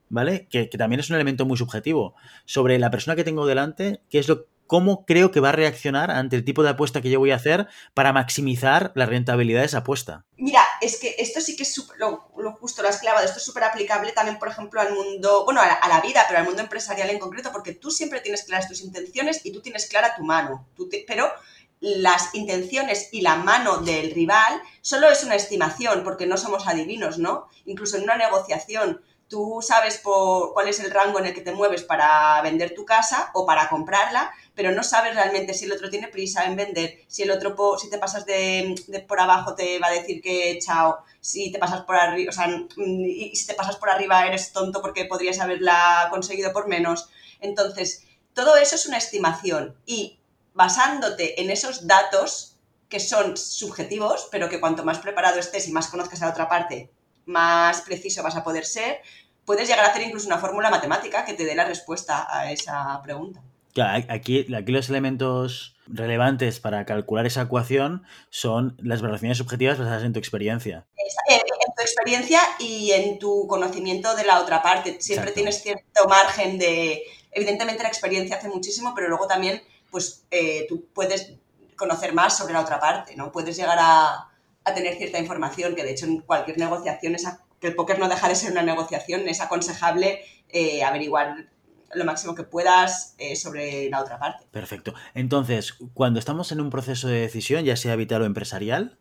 ¿Vale? 0.08 0.48
Que, 0.50 0.66
también 0.66 0.98
es 0.98 1.08
un 1.10 1.14
elemento 1.14 1.46
muy 1.46 1.56
subjetivo. 1.56 2.16
Sobre 2.44 2.78
la 2.80 2.90
persona 2.90 3.14
que 3.14 3.22
tengo 3.22 3.46
delante, 3.46 4.02
¿qué 4.10 4.18
es 4.18 4.28
lo 4.28 4.48
cómo 4.70 5.04
creo 5.04 5.32
que 5.32 5.40
va 5.40 5.48
a 5.48 5.52
reaccionar 5.52 6.12
ante 6.12 6.36
el 6.36 6.44
tipo 6.44 6.62
de 6.62 6.68
apuesta 6.68 7.02
que 7.02 7.10
yo 7.10 7.18
voy 7.18 7.32
a 7.32 7.34
hacer 7.34 7.66
para 7.92 8.12
maximizar 8.12 8.92
la 8.94 9.04
rentabilidad 9.04 9.62
de 9.62 9.66
esa 9.66 9.78
apuesta. 9.78 10.24
Mira, 10.36 10.62
es 10.80 11.00
que 11.00 11.16
esto 11.18 11.40
sí 11.40 11.56
que 11.56 11.64
es 11.64 11.76
lo, 11.98 12.20
justo, 12.52 12.80
lo 12.80 12.88
has 12.88 13.00
clavado, 13.00 13.26
esto 13.26 13.38
es 13.38 13.44
súper 13.44 13.64
aplicable 13.64 14.12
también, 14.12 14.38
por 14.38 14.46
ejemplo, 14.46 14.80
al 14.80 14.94
mundo, 14.94 15.44
bueno, 15.44 15.60
a 15.60 15.88
la, 15.88 16.00
vida, 16.00 16.24
pero 16.28 16.38
al 16.38 16.44
mundo 16.44 16.62
empresarial 16.62 17.10
en 17.10 17.18
concreto, 17.18 17.50
porque 17.50 17.72
tú 17.72 17.90
siempre 17.90 18.20
tienes 18.20 18.44
claras 18.44 18.68
tus 18.68 18.82
intenciones 18.82 19.44
y 19.44 19.50
tú 19.50 19.60
tienes 19.60 19.88
clara 19.88 20.14
tu 20.14 20.22
mano, 20.22 20.68
pero 21.04 21.32
las 21.80 22.32
intenciones 22.36 23.08
y 23.10 23.22
la 23.22 23.34
mano 23.34 23.78
del 23.78 24.12
rival 24.12 24.62
solo 24.82 25.10
es 25.10 25.24
una 25.24 25.34
estimación, 25.34 26.04
porque 26.04 26.26
no 26.26 26.36
somos 26.36 26.68
adivinos, 26.68 27.18
¿no? 27.18 27.48
Incluso 27.64 27.96
en 27.96 28.04
una 28.04 28.16
negociación 28.16 29.02
tú 29.30 29.60
sabes 29.62 29.96
por 29.98 30.52
cuál 30.52 30.68
es 30.68 30.80
el 30.80 30.90
rango 30.90 31.20
en 31.20 31.26
el 31.26 31.34
que 31.34 31.40
te 31.40 31.52
mueves 31.52 31.84
para 31.84 32.42
vender 32.42 32.74
tu 32.74 32.84
casa 32.84 33.30
o 33.32 33.46
para 33.46 33.68
comprarla, 33.68 34.32
pero 34.56 34.72
no 34.72 34.82
sabes 34.82 35.14
realmente 35.14 35.54
si 35.54 35.66
el 35.66 35.72
otro 35.72 35.88
tiene 35.88 36.08
prisa 36.08 36.44
en 36.46 36.56
vender, 36.56 36.98
si 37.06 37.22
el 37.22 37.30
otro, 37.30 37.78
si 37.78 37.88
te 37.88 37.98
pasas 37.98 38.26
de, 38.26 38.74
por 39.06 39.20
abajo 39.20 39.54
te 39.54 39.78
va 39.78 39.86
a 39.86 39.92
decir 39.92 40.20
que 40.20 40.58
chao, 40.60 41.04
si 41.20 41.52
te 41.52 41.60
pasas 41.60 41.82
por 41.82 41.94
arriba, 41.94 42.30
o 42.30 42.32
sea, 42.32 42.48
y 42.76 43.36
si 43.36 43.46
te 43.46 43.54
pasas 43.54 43.76
por 43.76 43.88
arriba 43.88 44.26
eres 44.26 44.52
tonto 44.52 44.82
porque 44.82 45.04
podrías 45.04 45.38
haberla 45.38 46.08
conseguido 46.10 46.52
por 46.52 46.66
menos. 46.66 47.08
Entonces, 47.38 48.04
todo 48.34 48.56
eso 48.56 48.74
es 48.74 48.86
una 48.86 48.98
estimación 48.98 49.76
y 49.86 50.18
basándote 50.54 51.40
en 51.40 51.50
esos 51.50 51.86
datos 51.86 52.56
que 52.88 52.98
son 52.98 53.36
subjetivos, 53.36 54.28
pero 54.32 54.48
que 54.48 54.58
cuanto 54.58 54.84
más 54.84 54.98
preparado 54.98 55.38
estés 55.38 55.68
y 55.68 55.72
más 55.72 55.86
conozcas 55.86 56.20
a 56.20 56.26
la 56.26 56.32
otra 56.32 56.48
parte, 56.48 56.90
más 57.30 57.82
preciso 57.82 58.22
vas 58.22 58.36
a 58.36 58.44
poder 58.44 58.66
ser, 58.66 59.00
puedes 59.44 59.68
llegar 59.68 59.84
a 59.84 59.88
hacer 59.88 60.02
incluso 60.02 60.26
una 60.26 60.38
fórmula 60.38 60.70
matemática 60.70 61.24
que 61.24 61.34
te 61.34 61.44
dé 61.44 61.54
la 61.54 61.64
respuesta 61.64 62.26
a 62.28 62.52
esa 62.52 63.00
pregunta. 63.02 63.42
Claro, 63.72 64.04
aquí, 64.08 64.46
aquí 64.52 64.72
los 64.72 64.88
elementos 64.88 65.76
relevantes 65.86 66.60
para 66.60 66.84
calcular 66.84 67.26
esa 67.26 67.42
ecuación 67.42 68.04
son 68.30 68.76
las 68.82 69.00
valoraciones 69.00 69.38
subjetivas 69.38 69.78
basadas 69.78 70.02
en 70.04 70.12
tu 70.12 70.18
experiencia. 70.18 70.86
En, 71.28 71.40
tu 71.76 71.82
experiencia 71.82 72.40
y 72.58 72.90
en 72.90 73.18
tu 73.18 73.46
conocimiento 73.46 74.14
de 74.16 74.24
la 74.24 74.40
otra 74.40 74.62
parte. 74.62 75.00
Siempre 75.00 75.32
tienes 75.32 75.62
cierto 75.62 76.08
margen 76.08 76.58
de... 76.58 77.02
Evidentemente 77.32 77.82
la 77.82 77.88
experiencia 77.88 78.36
hace 78.36 78.48
muchísimo, 78.48 78.92
pero 78.94 79.08
luego 79.08 79.26
también 79.26 79.62
pues 79.90 80.24
eh, 80.30 80.66
tú 80.68 80.86
puedes 80.92 81.32
conocer 81.76 82.12
más 82.12 82.36
sobre 82.36 82.52
la 82.52 82.60
otra 82.60 82.78
parte, 82.78 83.16
¿no? 83.16 83.32
Puedes 83.32 83.56
llegar 83.56 83.78
a, 83.80 84.29
a 84.64 84.74
tener 84.74 84.96
cierta 84.96 85.18
información, 85.18 85.74
que 85.74 85.82
de 85.82 85.92
hecho 85.92 86.06
en 86.06 86.20
cualquier 86.20 86.58
negociación, 86.58 87.16
que 87.60 87.68
el 87.68 87.74
póker 87.74 87.98
no 87.98 88.08
deja 88.08 88.28
de 88.28 88.34
ser 88.34 88.52
una 88.52 88.62
negociación, 88.62 89.28
es 89.28 89.40
aconsejable 89.40 90.20
eh, 90.48 90.82
averiguar 90.82 91.48
lo 91.92 92.04
máximo 92.04 92.34
que 92.34 92.44
puedas 92.44 93.14
eh, 93.18 93.36
sobre 93.36 93.90
la 93.90 94.00
otra 94.00 94.18
parte. 94.18 94.46
Perfecto. 94.50 94.94
Entonces, 95.14 95.74
cuando 95.92 96.18
estamos 96.18 96.52
en 96.52 96.60
un 96.60 96.70
proceso 96.70 97.08
de 97.08 97.20
decisión, 97.20 97.64
ya 97.64 97.76
sea 97.76 97.96
vital 97.96 98.22
o 98.22 98.26
empresarial, 98.26 98.98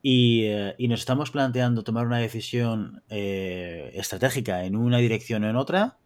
y, 0.00 0.44
eh, 0.46 0.74
y 0.78 0.88
nos 0.88 1.00
estamos 1.00 1.30
planteando 1.30 1.82
tomar 1.82 2.06
una 2.06 2.18
decisión 2.18 3.02
estratégica 3.08 4.64
en 4.64 4.76
una 4.76 4.98
dirección 4.98 5.44
o 5.44 5.50
en 5.50 5.56
otra, 5.56 5.98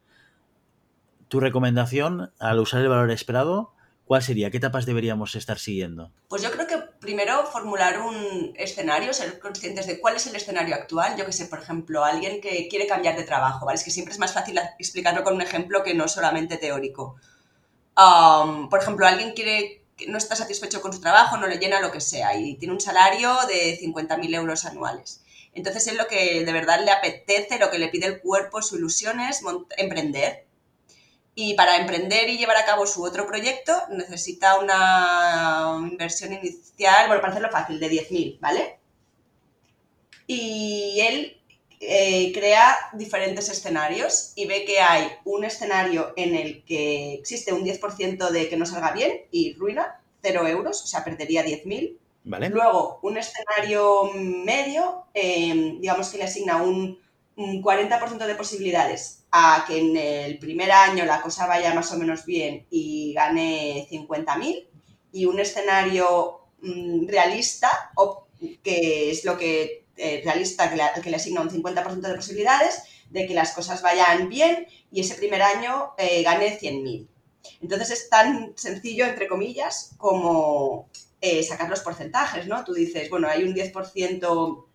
tu 1.28 1.40
recomendación 1.40 2.32
al 2.38 2.58
usar 2.58 2.80
el 2.80 2.88
valor 2.88 3.10
esperado 3.10 3.74
¿cuál 4.12 4.22
sería? 4.22 4.50
¿Qué 4.50 4.58
etapas 4.58 4.84
deberíamos 4.84 5.34
estar 5.36 5.58
siguiendo? 5.58 6.12
Pues 6.28 6.42
yo 6.42 6.50
creo 6.50 6.66
que 6.66 6.76
primero 7.02 7.44
formular 7.46 8.00
un 8.00 8.52
escenario, 8.56 9.12
ser 9.12 9.40
conscientes 9.40 9.86
de 9.88 9.98
cuál 10.00 10.16
es 10.16 10.26
el 10.28 10.36
escenario 10.36 10.74
actual. 10.76 11.16
Yo 11.16 11.26
que 11.26 11.32
sé, 11.32 11.46
por 11.46 11.58
ejemplo, 11.58 12.04
alguien 12.04 12.40
que 12.40 12.68
quiere 12.68 12.86
cambiar 12.86 13.16
de 13.16 13.24
trabajo, 13.24 13.66
¿vale? 13.66 13.76
Es 13.76 13.84
que 13.84 13.90
siempre 13.90 14.12
es 14.14 14.20
más 14.20 14.32
fácil 14.32 14.58
explicarlo 14.78 15.24
con 15.24 15.34
un 15.34 15.42
ejemplo 15.42 15.82
que 15.82 15.94
no 15.94 16.08
solamente 16.08 16.56
teórico. 16.56 17.16
por 18.70 18.80
ejemplo, 18.80 19.06
alguien 19.06 19.32
quiere, 19.32 19.84
no 20.08 20.16
está 20.16 20.36
satisfecho 20.36 20.80
con 20.80 20.92
su 20.92 21.00
trabajo, 21.00 21.36
no 21.36 21.48
le 21.48 21.58
llena 21.58 21.80
lo 21.80 21.90
que 21.90 22.00
sea 22.00 22.36
y 22.36 22.54
tiene 22.54 22.72
un 22.72 22.80
salario 22.80 23.36
de 23.48 23.78
50.000 23.78 24.34
euros 24.34 24.64
anuales. 24.64 25.22
Entonces, 25.54 25.88
es 25.88 25.94
lo 25.96 26.06
que 26.06 26.44
de 26.44 26.52
verdad 26.52 26.82
le 26.84 26.92
apetece, 26.92 27.58
lo 27.58 27.70
que 27.70 27.78
le 27.78 27.88
pide 27.88 28.06
el 28.06 28.20
cuerpo, 28.20 28.62
su 28.62 28.76
ilusión 28.76 29.20
es 29.20 29.42
emprender 29.76 30.46
y 31.34 31.54
para 31.54 31.76
emprender 31.76 32.28
y 32.28 32.38
llevar 32.38 32.56
a 32.56 32.66
cabo 32.66 32.86
su 32.86 33.02
otro 33.02 33.26
proyecto 33.26 33.72
necesita 33.90 34.58
una 34.58 35.78
inversión 35.90 36.32
inicial, 36.32 37.06
bueno, 37.06 37.22
para 37.22 37.32
hacerlo 37.32 37.50
fácil, 37.50 37.80
de 37.80 37.90
10.000, 37.90 38.38
¿vale? 38.40 38.78
Y 40.26 41.00
él 41.00 41.40
eh, 41.80 42.32
crea 42.32 42.76
diferentes 42.92 43.48
escenarios 43.48 44.32
y 44.36 44.46
ve 44.46 44.64
que 44.64 44.80
hay 44.80 45.08
un 45.24 45.44
escenario 45.44 46.12
en 46.16 46.36
el 46.36 46.64
que 46.64 47.14
existe 47.14 47.52
un 47.52 47.64
10% 47.64 48.30
de 48.30 48.48
que 48.48 48.56
no 48.56 48.66
salga 48.66 48.92
bien 48.92 49.22
y 49.30 49.54
ruina, 49.54 50.00
0 50.22 50.46
euros, 50.48 50.82
o 50.82 50.86
sea, 50.86 51.02
perdería 51.02 51.44
10.000. 51.44 51.96
¿Vale? 52.24 52.50
Luego, 52.50 53.00
un 53.02 53.16
escenario 53.16 54.12
medio, 54.14 55.06
eh, 55.12 55.76
digamos 55.80 56.08
que 56.10 56.18
le 56.18 56.24
asigna 56.24 56.62
un 56.62 57.01
un 57.36 57.62
40% 57.62 58.26
de 58.26 58.34
posibilidades 58.34 59.24
a 59.30 59.64
que 59.66 59.78
en 59.78 59.96
el 59.96 60.38
primer 60.38 60.70
año 60.70 61.04
la 61.04 61.22
cosa 61.22 61.46
vaya 61.46 61.74
más 61.74 61.90
o 61.92 61.98
menos 61.98 62.26
bien 62.26 62.66
y 62.70 63.14
gane 63.14 63.88
50.000 63.90 64.68
y 65.12 65.24
un 65.24 65.40
escenario 65.40 66.40
mm, 66.60 67.06
realista, 67.08 67.92
que 68.62 69.10
es 69.10 69.24
lo 69.24 69.38
que 69.38 69.86
eh, 69.96 70.22
realista 70.24 70.70
que 70.70 71.10
le, 71.10 71.16
asigna 71.16 71.42
un 71.42 71.50
50% 71.50 72.00
de 72.00 72.14
posibilidades 72.14 72.82
de 73.10 73.26
que 73.26 73.34
las 73.34 73.52
cosas 73.52 73.82
vayan 73.82 74.28
bien 74.28 74.66
y 74.90 75.00
ese 75.00 75.14
primer 75.14 75.42
año 75.42 75.92
eh, 75.98 76.22
gane 76.22 76.58
100.000. 76.58 77.08
Entonces 77.60 77.90
es 77.90 78.08
tan 78.08 78.52
sencillo, 78.56 79.04
entre 79.04 79.28
comillas, 79.28 79.94
como 79.98 80.88
eh, 81.20 81.42
sacar 81.42 81.68
los 81.68 81.80
porcentajes, 81.80 82.46
¿no? 82.46 82.64
Tú 82.64 82.72
dices, 82.72 83.10
bueno, 83.10 83.28
hay 83.28 83.44
un 83.44 83.54
10% 83.54 84.66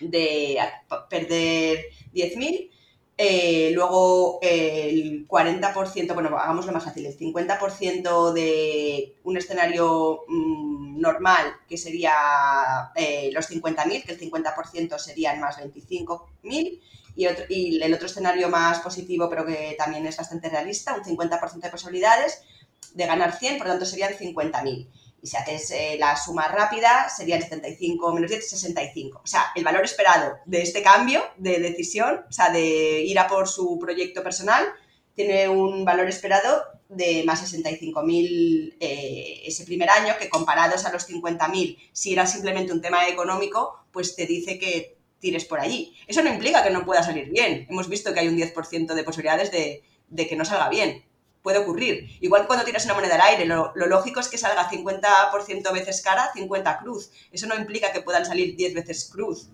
de 0.00 0.58
perder 1.10 1.86
10.000 2.18 2.70
Eh, 3.20 3.72
luego 3.74 4.38
el 4.42 5.26
40%, 5.26 6.14
bueno, 6.14 6.38
hagámoslo 6.38 6.70
más 6.72 6.84
fácil, 6.84 7.04
el 7.04 7.18
50% 7.18 8.32
de 8.32 9.16
un 9.24 9.36
escenario 9.36 10.22
mm, 10.28 11.00
normal, 11.00 11.46
que 11.68 11.76
sería 11.76 12.12
eh, 12.94 13.30
los 13.32 13.50
50.000, 13.50 14.04
que 14.04 14.12
el 14.12 14.20
50% 14.20 14.98
serían 14.98 15.40
más 15.40 15.58
25.000, 15.58 16.80
y, 17.16 17.26
y 17.48 17.82
el 17.82 17.92
otro 17.94 18.06
escenario 18.06 18.48
más 18.50 18.78
positivo, 18.78 19.28
pero 19.28 19.44
que 19.44 19.74
también 19.76 20.06
es 20.06 20.16
bastante 20.16 20.48
realista, 20.48 20.94
un 20.94 21.02
50% 21.02 21.60
de 21.60 21.70
posibilidades 21.70 22.42
de 22.94 23.06
ganar 23.06 23.36
100, 23.36 23.58
por 23.58 23.66
lo 23.66 23.72
tanto 23.72 23.86
serían 23.86 24.12
50.000 24.12 24.86
y 25.20 25.26
si 25.26 25.36
haces 25.36 25.70
eh, 25.72 25.96
la 25.98 26.16
suma 26.16 26.48
rápida, 26.48 27.08
serían 27.08 27.42
75 27.42 28.12
menos 28.12 28.30
10, 28.30 28.50
65. 28.50 29.20
O 29.24 29.26
sea, 29.26 29.52
el 29.54 29.64
valor 29.64 29.84
esperado 29.84 30.36
de 30.46 30.62
este 30.62 30.82
cambio 30.82 31.22
de 31.36 31.58
decisión, 31.58 32.24
o 32.28 32.32
sea, 32.32 32.50
de 32.50 33.02
ir 33.02 33.18
a 33.18 33.26
por 33.26 33.48
su 33.48 33.78
proyecto 33.78 34.22
personal, 34.22 34.64
tiene 35.14 35.48
un 35.48 35.84
valor 35.84 36.08
esperado 36.08 36.62
de 36.88 37.24
más 37.24 37.42
65.000 37.52 38.76
eh, 38.78 39.42
ese 39.44 39.64
primer 39.64 39.90
año, 39.90 40.14
que 40.18 40.28
comparados 40.28 40.86
a 40.86 40.92
los 40.92 41.08
50.000, 41.08 41.76
si 41.92 42.12
era 42.12 42.26
simplemente 42.26 42.72
un 42.72 42.80
tema 42.80 43.08
económico, 43.08 43.84
pues 43.90 44.14
te 44.14 44.26
dice 44.26 44.58
que 44.58 44.96
tires 45.18 45.44
por 45.44 45.58
allí. 45.58 45.96
Eso 46.06 46.22
no 46.22 46.32
implica 46.32 46.62
que 46.62 46.70
no 46.70 46.84
pueda 46.84 47.02
salir 47.02 47.28
bien. 47.30 47.66
Hemos 47.68 47.88
visto 47.88 48.14
que 48.14 48.20
hay 48.20 48.28
un 48.28 48.38
10% 48.38 48.94
de 48.94 49.04
posibilidades 49.04 49.50
de, 49.50 49.82
de 50.08 50.28
que 50.28 50.36
no 50.36 50.44
salga 50.44 50.68
bien 50.68 51.07
puede 51.48 51.60
ocurrir. 51.60 52.18
Igual 52.20 52.46
cuando 52.46 52.66
tiras 52.66 52.84
una 52.84 52.92
moneda 52.92 53.14
al 53.14 53.22
aire, 53.22 53.46
lo, 53.46 53.72
lógico 53.74 54.20
es 54.20 54.28
que 54.28 54.36
salga 54.36 54.68
50% 54.68 55.72
veces 55.72 56.02
cara, 56.02 56.30
50 56.34 56.78
cruz. 56.80 57.10
Eso 57.32 57.46
no 57.46 57.54
implica 57.54 57.90
que 57.90 58.02
puedan 58.02 58.26
salir 58.26 58.54
10 58.54 58.74
veces 58.74 59.08
cruz. 59.10 59.48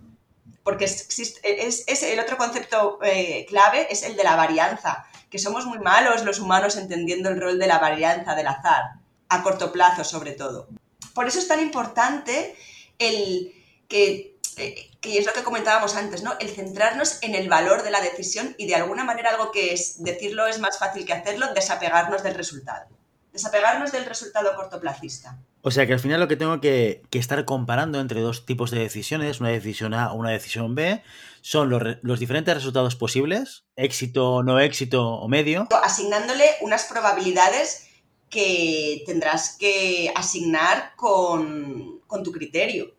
Porque 0.64 0.86
existe, 0.86 1.40
es, 1.68 2.02
el 2.02 2.18
otro 2.18 2.36
concepto 2.36 2.98
eh, 3.04 3.46
clave 3.48 3.86
es 3.90 4.02
el 4.02 4.16
de 4.16 4.24
la 4.24 4.34
varianza, 4.34 5.06
que 5.30 5.38
somos 5.38 5.66
muy 5.66 5.78
malos 5.78 6.24
los 6.24 6.40
humanos 6.40 6.76
entendiendo 6.76 7.28
el 7.28 7.40
rol 7.40 7.60
de 7.60 7.68
la 7.68 7.78
varianza, 7.78 8.34
del 8.34 8.48
azar, 8.48 8.82
a 9.28 9.44
corto 9.44 9.70
plazo 9.70 10.02
sobre 10.02 10.32
todo. 10.32 10.66
Por 11.14 11.28
eso 11.28 11.38
es 11.38 11.46
tan 11.46 11.60
importante 11.60 12.56
el 12.98 13.54
que 13.86 14.33
eh, 14.58 14.90
que 15.00 15.18
es 15.18 15.26
lo 15.26 15.32
que 15.32 15.42
comentábamos 15.42 15.96
antes, 15.96 16.22
¿no? 16.22 16.34
El 16.40 16.48
centrarnos 16.48 17.18
en 17.22 17.34
el 17.34 17.48
valor 17.48 17.82
de 17.82 17.90
la 17.90 18.00
decisión 18.00 18.54
y 18.58 18.66
de 18.66 18.74
alguna 18.74 19.04
manera 19.04 19.30
algo 19.30 19.52
que 19.52 19.72
es 19.72 20.02
decirlo 20.02 20.46
es 20.46 20.58
más 20.60 20.78
fácil 20.78 21.04
que 21.04 21.12
hacerlo, 21.12 21.52
desapegarnos 21.54 22.22
del 22.22 22.34
resultado. 22.34 22.86
Desapegarnos 23.32 23.90
del 23.90 24.04
resultado 24.04 24.54
cortoplacista. 24.54 25.38
O 25.62 25.70
sea 25.70 25.86
que 25.86 25.92
al 25.92 26.00
final 26.00 26.20
lo 26.20 26.28
que 26.28 26.36
tengo 26.36 26.60
que, 26.60 27.02
estar 27.10 27.44
comparando 27.44 27.98
entre 27.98 28.20
dos 28.20 28.46
tipos 28.46 28.70
de 28.70 28.78
decisiones, 28.78 29.40
una 29.40 29.48
decisión 29.48 29.94
A 29.94 30.12
o 30.12 30.16
una 30.16 30.30
decisión 30.30 30.74
B, 30.74 31.02
son 31.40 31.68
los, 31.68 31.82
los, 32.02 32.20
diferentes 32.20 32.54
resultados 32.54 32.96
posibles, 32.96 33.64
éxito, 33.74 34.42
no 34.42 34.60
éxito 34.60 35.06
o 35.06 35.26
medio. 35.28 35.66
Asignándole 35.82 36.44
unas 36.60 36.84
probabilidades 36.84 37.88
que 38.30 39.02
tendrás 39.06 39.56
que 39.58 40.12
asignar 40.14 40.92
con, 40.96 42.00
con 42.06 42.22
tu 42.22 42.30
criterio 42.30 42.94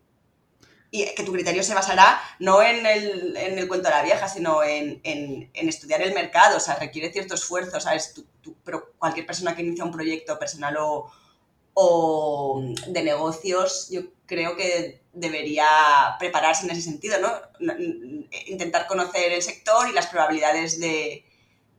que 1.15 1.23
tu 1.23 1.31
criterio 1.31 1.63
se 1.63 1.73
basará 1.73 2.21
no 2.39 2.61
en 2.61 2.85
el, 2.85 3.35
en 3.37 3.57
el 3.57 3.67
cuento 3.67 3.89
de 3.89 3.95
la 3.95 4.03
vieja, 4.03 4.27
sino 4.27 4.63
en, 4.63 5.01
en, 5.03 5.69
estudiar 5.69 6.01
el 6.01 6.13
mercado, 6.13 6.57
o 6.57 6.59
sea, 6.59 6.75
requiere 6.75 7.11
cierto 7.11 7.35
esfuerzo, 7.35 7.79
¿sabes? 7.79 8.13
pero 8.63 8.93
cualquier 8.97 9.25
persona 9.25 9.55
que 9.55 9.61
inicia 9.61 9.83
un 9.83 9.91
proyecto 9.91 10.37
personal 10.37 10.77
o, 10.79 11.11
o 11.73 12.61
de 12.87 13.03
negocios, 13.03 13.89
yo 13.89 14.01
creo 14.25 14.55
que 14.55 15.01
debería 15.13 15.65
prepararse 16.19 16.65
en 16.65 16.71
ese 16.71 16.81
sentido, 16.81 17.17
¿no? 17.19 17.31
Intentar 18.47 18.87
conocer 18.87 19.31
el 19.31 19.41
sector 19.41 19.89
y 19.89 19.93
las 19.93 20.07
probabilidades 20.07 20.79
de, 20.79 21.25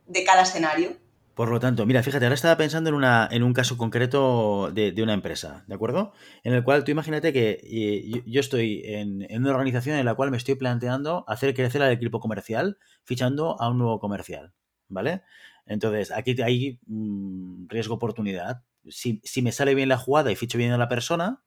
de 0.05 0.23
cada 0.23 0.43
escenario 0.43 0.97
por 1.37 1.49
lo 1.49 1.59
tanto, 1.59 1.85
mira, 1.85 2.01
fíjate, 2.01 2.25
ahora 2.25 2.33
estaba 2.33 2.57
pensando 2.57 2.89
en, 2.89 2.95
una, 2.95 3.29
en 3.31 3.43
un 3.43 3.53
caso 3.53 3.77
concreto 3.77 4.71
de, 4.73 4.91
una 5.03 5.13
empresa, 5.13 5.65
¿de 5.67 5.75
acuerdo? 5.75 6.11
En 6.43 6.53
el 6.53 6.63
cual 6.63 6.83
tú 6.83 6.89
imagínate 6.89 7.31
que 7.31 7.59
eh, 7.61 8.23
yo, 8.25 8.39
estoy 8.39 8.81
en, 8.83 9.23
una 9.29 9.51
organización 9.51 9.97
en 9.97 10.05
la 10.05 10.15
cual 10.15 10.31
me 10.31 10.37
estoy 10.37 10.55
planteando 10.55 11.25
hacer 11.27 11.53
crecer 11.53 11.83
al 11.83 11.91
equipo 11.91 12.19
comercial 12.19 12.79
fichando 13.03 13.55
a 13.61 13.69
un 13.69 13.77
nuevo 13.77 13.99
comercial, 13.99 14.53
¿vale? 14.87 15.21
Entonces, 15.67 16.09
aquí 16.11 16.35
hay 16.41 16.79
mm, 16.87 17.67
riesgo-oportunidad. 17.67 18.63
Si, 18.89 19.21
me 19.43 19.51
sale 19.51 19.75
bien 19.75 19.89
la 19.89 19.97
jugada 19.97 20.31
y 20.31 20.35
ficho 20.35 20.57
bien 20.57 20.71
a 20.71 20.79
la 20.79 20.89
persona, 20.89 21.43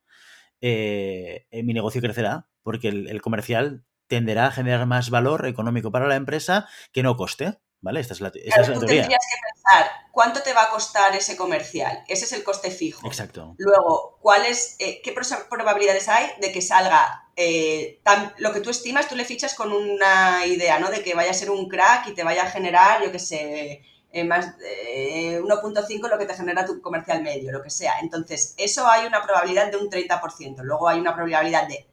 eh, 0.60 1.48
eh, 1.50 1.64
mi 1.64 1.74
negocio 1.74 2.00
crecerá 2.00 2.46
porque 2.62 2.90
el 2.90 3.20
comercial 3.20 3.84
tenderá 4.06 4.46
a 4.46 4.52
generar 4.52 4.86
más 4.86 5.10
valor 5.10 5.46
económico 5.46 5.90
para 5.90 6.06
la 6.06 6.14
empresa 6.14 6.68
que 6.92 7.02
no 7.02 7.16
coste. 7.16 7.58
¿Vale? 7.82 8.00
Esta 8.00 8.12
es 8.12 8.20
la, 8.20 8.28
esa 8.28 8.60
es 8.60 8.68
la 8.68 8.78
teoría. 8.78 9.02
Tendrías 9.02 9.26
que 9.26 9.40
pensar, 9.52 9.90
¿cuánto 10.12 10.42
te 10.42 10.52
va 10.52 10.64
a 10.64 10.70
costar 10.70 11.16
ese 11.16 11.34
comercial? 11.36 12.04
Ese 12.08 12.26
es 12.26 12.32
el 12.32 12.44
coste 12.44 12.70
fijo. 12.70 13.06
Exacto. 13.06 13.54
Luego, 13.56 14.18
¿cuáles, 14.20 14.76
eh, 14.78 15.00
¿qué 15.02 15.14
probabilidades 15.48 16.08
hay 16.08 16.30
de 16.42 16.52
que 16.52 16.60
salga 16.60 17.30
eh, 17.36 18.02
lo 18.36 18.52
que 18.52 18.60
tú 18.60 18.68
estimas? 18.68 19.08
Tú 19.08 19.16
le 19.16 19.24
fichas 19.24 19.54
con 19.54 19.72
una 19.72 20.44
idea, 20.46 20.78
¿no? 20.78 20.90
De 20.90 21.02
que 21.02 21.14
vaya 21.14 21.30
a 21.30 21.34
ser 21.34 21.50
un 21.50 21.68
crack 21.68 22.08
y 22.08 22.14
te 22.14 22.22
vaya 22.22 22.42
a 22.42 22.50
generar, 22.50 23.02
yo 23.02 23.10
qué 23.10 23.18
sé, 23.18 23.82
eh, 24.12 24.24
más 24.24 24.56
1.5 24.58 26.08
lo 26.08 26.18
que 26.18 26.26
te 26.26 26.34
genera 26.34 26.66
tu 26.66 26.82
comercial 26.82 27.22
medio, 27.22 27.50
lo 27.50 27.62
que 27.62 27.70
sea. 27.70 27.94
Entonces, 28.02 28.54
eso 28.58 28.86
hay 28.86 29.06
una 29.06 29.22
probabilidad 29.22 29.70
de 29.70 29.78
un 29.78 29.88
30%. 29.88 30.62
Luego 30.64 30.86
hay 30.86 31.00
una 31.00 31.14
probabilidad 31.14 31.66
de, 31.66 31.88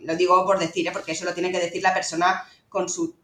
lo 0.00 0.16
digo 0.16 0.44
por 0.44 0.58
decir, 0.58 0.90
porque 0.92 1.12
eso 1.12 1.24
lo 1.24 1.34
tiene 1.34 1.52
que 1.52 1.60
decir 1.60 1.84
la 1.84 1.94
persona 1.94 2.44
con 2.68 2.88
sus 2.88 3.14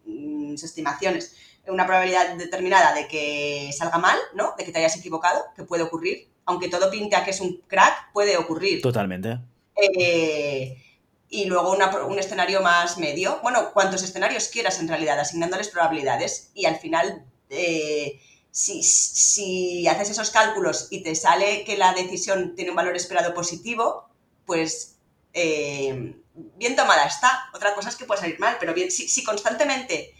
estimaciones 0.62 1.34
una 1.70 1.86
probabilidad 1.86 2.34
determinada 2.34 2.94
de 2.94 3.08
que 3.08 3.70
salga 3.76 3.98
mal, 3.98 4.18
¿no? 4.34 4.54
De 4.56 4.64
que 4.64 4.72
te 4.72 4.78
hayas 4.78 4.96
equivocado, 4.96 5.44
que 5.54 5.64
puede 5.64 5.82
ocurrir. 5.82 6.28
Aunque 6.44 6.68
todo 6.68 6.90
pinte 6.90 7.16
a 7.16 7.24
que 7.24 7.30
es 7.30 7.40
un 7.40 7.62
crack, 7.66 8.12
puede 8.12 8.36
ocurrir. 8.36 8.80
Totalmente. 8.80 9.38
Eh, 9.76 10.82
y 11.28 11.44
luego 11.44 11.76
un 12.06 12.18
escenario 12.18 12.62
más 12.62 12.96
medio. 12.96 13.40
Bueno, 13.42 13.72
cuantos 13.72 14.02
escenarios 14.02 14.48
quieras 14.48 14.80
en 14.80 14.88
realidad, 14.88 15.20
asignándoles 15.20 15.68
probabilidades. 15.68 16.50
Y 16.54 16.64
al 16.64 16.76
final, 16.76 17.26
eh, 17.50 18.20
si, 18.50 19.86
haces 19.86 20.10
esos 20.10 20.30
cálculos 20.30 20.88
y 20.90 21.02
te 21.02 21.14
sale 21.14 21.64
que 21.64 21.76
la 21.76 21.92
decisión 21.92 22.54
tiene 22.56 22.70
un 22.70 22.76
valor 22.76 22.96
esperado 22.96 23.34
positivo, 23.34 24.08
pues 24.46 24.96
eh, 25.34 26.14
bien 26.56 26.76
tomada 26.76 27.04
está. 27.04 27.50
Otra 27.52 27.74
cosa 27.74 27.90
es 27.90 27.96
que 27.96 28.06
puede 28.06 28.22
salir 28.22 28.40
mal, 28.40 28.56
pero 28.58 28.72
bien, 28.72 28.90
si 28.90 29.22
constantemente 29.22 30.14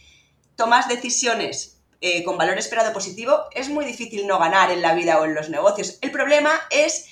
tomas 0.59 0.89
decisiones 0.89 1.79
eh, 2.01 2.23
con 2.25 2.37
valor 2.37 2.57
esperado 2.57 2.91
positivo, 2.91 3.45
es 3.51 3.69
muy 3.69 3.85
difícil 3.85 4.27
no 4.27 4.37
ganar 4.39 4.71
en 4.71 4.81
la 4.81 4.93
vida 4.93 5.19
o 5.19 5.25
en 5.25 5.33
los 5.33 5.49
negocios. 5.49 5.97
El 6.01 6.11
problema 6.11 6.51
es 6.69 7.07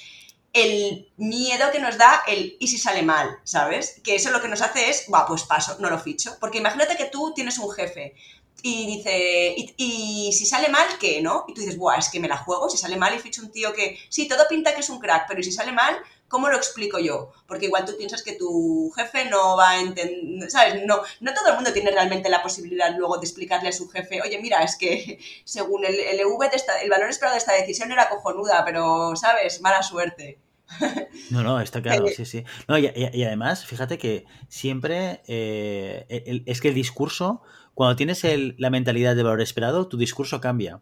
el 0.51 1.09
miedo 1.15 1.71
que 1.71 1.79
nos 1.79 1.97
da 1.97 2.23
el 2.27 2.57
y 2.59 2.67
si 2.67 2.77
sale 2.77 3.03
mal, 3.03 3.39
¿sabes? 3.45 4.01
Que 4.03 4.15
eso 4.15 4.31
lo 4.31 4.41
que 4.41 4.49
nos 4.49 4.61
hace 4.61 4.89
es, 4.89 5.05
va, 5.13 5.25
pues 5.25 5.43
paso, 5.43 5.77
no 5.79 5.89
lo 5.89 5.97
ficho. 5.97 6.35
Porque 6.41 6.57
imagínate 6.57 6.97
que 6.97 7.05
tú 7.05 7.31
tienes 7.33 7.57
un 7.57 7.71
jefe 7.71 8.15
y 8.61 8.97
dice, 8.97 9.55
y, 9.77 10.33
si 10.33 10.45
sale 10.45 10.67
mal, 10.67 10.87
¿qué? 10.99 11.21
¿No? 11.21 11.45
Y 11.47 11.53
tú 11.53 11.61
dices, 11.61 11.77
buah, 11.77 11.99
es 11.99 12.09
que 12.09 12.19
me 12.19 12.27
la 12.27 12.37
juego, 12.37 12.69
si 12.69 12.77
sale 12.77 12.97
mal 12.97 13.15
y 13.15 13.19
ficho 13.19 13.41
un 13.41 13.51
tío 13.51 13.71
que, 13.71 13.97
sí, 14.09 14.27
todo 14.27 14.45
pinta 14.49 14.73
que 14.73 14.81
es 14.81 14.89
un 14.89 14.99
crack, 14.99 15.25
pero 15.29 15.41
si 15.41 15.53
sale 15.53 15.71
mal, 15.71 15.95
¿cómo 16.27 16.49
lo 16.49 16.57
explico 16.57 16.99
yo? 16.99 17.31
Porque 17.47 17.65
igual 17.65 17.85
tú 17.85 17.95
piensas 17.97 18.23
que 18.23 18.33
tu 18.33 18.91
jefe 18.95 19.29
no 19.29 19.57
va 19.57 19.71
a 19.71 19.79
entender, 19.79 20.49
¿sabes? 20.49 20.85
No, 20.85 21.01
no 21.21 21.33
todo 21.33 21.49
el 21.49 21.55
mundo 21.55 21.73
tiene 21.73 21.91
realmente 21.91 22.29
la 22.29 22.43
posibilidad 22.43 22.95
luego 22.97 23.17
de 23.17 23.25
explicarle 23.25 23.69
a 23.69 23.73
su 23.73 23.87
jefe, 23.89 24.21
oye, 24.21 24.39
mira, 24.41 24.63
es 24.63 24.75
que 24.77 25.19
según 25.43 25.85
el, 25.85 25.95
el 25.95 26.19
EV 26.19 26.49
esta, 26.53 26.81
el 26.81 26.89
valor 26.89 27.09
esperado 27.09 27.35
de 27.35 27.39
esta 27.39 27.53
decisión 27.53 27.91
era 27.91 28.09
cojonuda, 28.09 28.63
pero, 28.65 29.15
¿sabes? 29.15 29.61
Mala 29.61 29.83
suerte. 29.83 30.39
No, 31.31 31.43
no, 31.43 31.59
está 31.59 31.81
claro, 31.81 32.07
sí, 32.07 32.25
sí. 32.25 32.43
y, 32.67 33.23
además, 33.23 33.65
fíjate 33.65 33.97
que 33.97 34.25
siempre 34.47 35.21
eh, 35.27 36.05
es 36.45 36.61
que 36.61 36.69
el 36.69 36.73
discurso, 36.73 37.41
cuando 37.73 37.95
tienes 37.95 38.25
la 38.57 38.69
mentalidad 38.69 39.15
de 39.15 39.23
valor 39.23 39.41
esperado, 39.41 39.87
tu 39.87 39.97
discurso 39.97 40.39
cambia. 40.41 40.81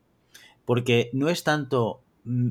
Porque 0.65 1.09
no 1.13 1.29
es 1.29 1.43
tanto 1.43 2.03
mm, 2.23 2.49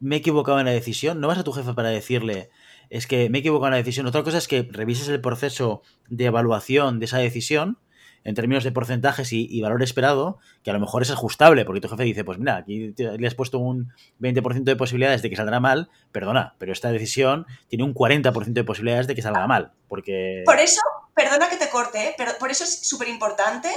me 0.00 0.16
he 0.16 0.18
equivocado 0.18 0.58
en 0.58 0.66
la 0.66 0.72
decisión, 0.72 1.20
no 1.20 1.28
vas 1.28 1.38
a 1.38 1.44
tu 1.44 1.52
jefe 1.52 1.74
para 1.74 1.90
decirle, 1.90 2.50
es 2.88 3.06
que 3.06 3.30
me 3.30 3.38
he 3.38 3.40
equivocado 3.40 3.68
en 3.68 3.72
la 3.72 3.76
decisión. 3.76 4.06
Otra 4.06 4.22
cosa 4.22 4.38
es 4.38 4.48
que 4.48 4.66
revises 4.70 5.08
el 5.08 5.20
proceso 5.20 5.82
de 6.08 6.26
evaluación 6.26 6.98
de 6.98 7.04
esa 7.04 7.18
decisión 7.18 7.78
en 8.24 8.34
términos 8.34 8.64
de 8.64 8.72
porcentajes 8.72 9.32
y, 9.32 9.60
valor 9.62 9.82
esperado, 9.82 10.38
que 10.62 10.70
a 10.70 10.74
lo 10.74 10.80
mejor 10.80 11.02
es 11.02 11.10
ajustable, 11.10 11.64
porque 11.64 11.80
tu 11.80 11.88
jefe 11.88 12.02
dice, 12.02 12.24
pues 12.24 12.38
mira, 12.38 12.56
aquí 12.56 12.94
le 12.98 13.26
has 13.26 13.34
puesto 13.34 13.58
un 13.58 13.92
20% 14.20 14.64
de 14.64 14.76
posibilidades 14.76 15.22
de 15.22 15.30
que 15.30 15.36
saldrá 15.36 15.58
mal, 15.58 15.88
perdona, 16.12 16.54
pero 16.58 16.72
esta 16.72 16.92
decisión 16.92 17.46
tiene 17.68 17.84
un 17.84 17.94
40% 17.94 18.52
de 18.52 18.64
posibilidades 18.64 19.06
de 19.06 19.14
que 19.14 19.22
salga 19.22 19.46
mal, 19.46 19.72
porque... 19.88 20.42
Por 20.44 20.58
eso, 20.58 20.82
perdona 21.14 21.48
que 21.48 21.56
te 21.56 21.70
corte, 21.70 22.08
¿eh? 22.08 22.14
pero 22.18 22.32
por 22.38 22.50
eso 22.50 22.64
es 22.64 22.86
súper 22.86 23.08
importante 23.08 23.70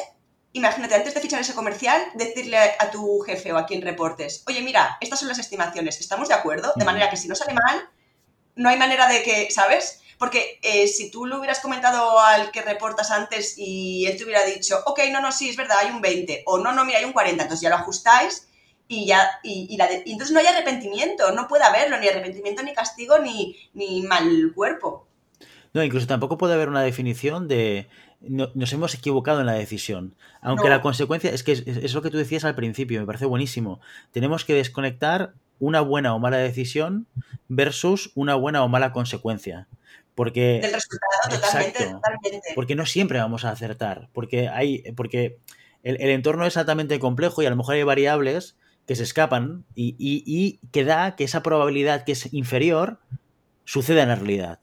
imagínate, 0.54 0.96
antes 0.96 1.13
de 1.13 1.20
fichar 1.20 1.42
ese 1.42 1.54
comercial, 1.54 2.02
decirle 2.13 2.58
a 2.58 2.89
tu 2.92 3.20
jefe 3.22 3.52
o 3.52 3.58
a 3.58 3.66
quien 3.66 3.82
reportes, 3.82 4.44
oye, 4.48 4.62
mira, 4.62 4.98
estas 5.02 5.20
son 5.20 5.28
las 5.28 5.39
estimaciones, 5.39 6.00
¿estamos 6.00 6.30
de 6.30 6.36
acuerdo? 6.36 6.72
De 6.76 6.86
manera 6.86 7.10
que 7.10 7.18
si 7.18 7.28
no 7.28 7.36
sale 7.36 7.54
mal, 7.54 7.89
no 8.56 8.70
hay 8.70 8.78
manera 8.78 9.08
de 9.08 9.24
que, 9.24 9.50
¿sabes? 9.52 10.02
Porque 10.20 10.60
eh, 10.62 10.88
si 10.88 11.10
tú 11.10 11.26
le 11.26 11.36
hubieras 11.36 11.60
comentado 11.60 12.20
al 12.20 12.52
que 12.52 12.62
reportas 12.62 13.12
antes 13.12 13.56
y 13.58 14.06
él 14.06 14.16
te 14.16 14.24
hubiera 14.24 14.46
dicho, 14.46 14.80
ok, 14.86 15.02
no, 15.12 15.22
no, 15.22 15.32
sí, 15.32 15.50
es 15.50 15.58
verdad, 15.58 15.78
hay 15.80 15.89
un 15.89 16.02
20, 16.02 16.44
o 16.46 16.60
no, 16.60 16.72
no, 16.72 16.86
mira, 16.86 17.00
hay 17.00 17.06
un 17.06 17.13
40, 17.13 17.44
entonces 17.44 17.62
ya 17.62 17.70
lo 17.70 17.76
ajustáis 17.76 18.48
y 18.88 19.08
ya, 19.08 19.28
y, 19.44 19.76
entonces 20.06 20.32
no 20.32 20.39
hay 20.39 20.46
arrepentimiento, 20.46 21.32
no 21.32 21.48
puede 21.48 21.63
haberlo, 21.63 21.98
ni 21.98 22.08
arrepentimiento, 22.08 22.62
ni 22.62 22.74
castigo, 22.74 23.18
ni, 23.20 23.56
ni 23.74 24.04
mal 24.04 24.52
cuerpo. 24.54 25.08
No, 25.74 25.84
incluso 25.84 26.06
tampoco 26.06 26.38
puede 26.38 26.54
haber 26.54 26.70
una 26.70 26.84
definición 26.84 27.48
de 27.48 27.89
nos 28.27 28.73
hemos 28.73 28.93
equivocado 28.95 29.39
en 29.39 29.45
la 29.45 29.53
decisión. 29.53 30.15
Aunque 30.41 30.69
la 30.69 30.81
consecuencia 30.81 31.31
es 31.31 31.43
que 31.43 31.51
es, 31.51 31.93
lo 31.93 32.01
que 32.01 32.09
tú 32.09 32.17
decías 32.17 32.45
al 32.45 32.55
principio, 32.55 32.99
me 32.99 33.05
parece 33.05 33.25
buenísimo. 33.25 33.79
Tenemos 34.12 34.45
que 34.45 34.53
desconectar 34.53 35.33
una 35.59 35.81
buena 35.81 36.13
o 36.13 36.19
mala 36.19 36.38
decisión 36.38 37.07
versus 37.47 38.12
una 38.15 38.36
buena 38.36 38.63
o 38.63 38.67
mala 38.67 38.91
consecuencia. 38.91 39.67
Porque, 40.15 40.59
Del 40.62 40.73
resultado, 40.73 41.41
totalmente, 41.41 41.86
totalmente. 41.86 42.49
Porque 42.55 42.75
no 42.75 42.86
siempre 42.86 43.19
vamos 43.19 43.45
a 43.45 43.51
acertar. 43.51 44.09
Porque 44.13 44.47
hay. 44.47 44.83
Porque 44.95 45.39
el, 45.81 45.97
entorno 45.97 46.45
es 46.45 46.55
altamente 46.55 46.99
complejo 46.99 47.41
y 47.41 47.45
a 47.45 47.49
lo 47.49 47.55
mejor 47.55 47.75
hay 47.75 47.83
variables 47.83 48.55
que 48.88 48.95
se 48.95 49.03
escapan 49.03 49.65
y, 49.75 49.95
y, 49.97 50.23
y 50.25 50.59
que 50.71 50.83
da 50.83 51.15
que 51.15 51.23
esa 51.23 51.41
probabilidad 51.41 52.03
que 52.03 52.12
es 52.12 52.33
inferior 52.33 52.99
suceda 53.65 54.03
en 54.03 54.09
la 54.09 54.15
realidad. 54.15 54.59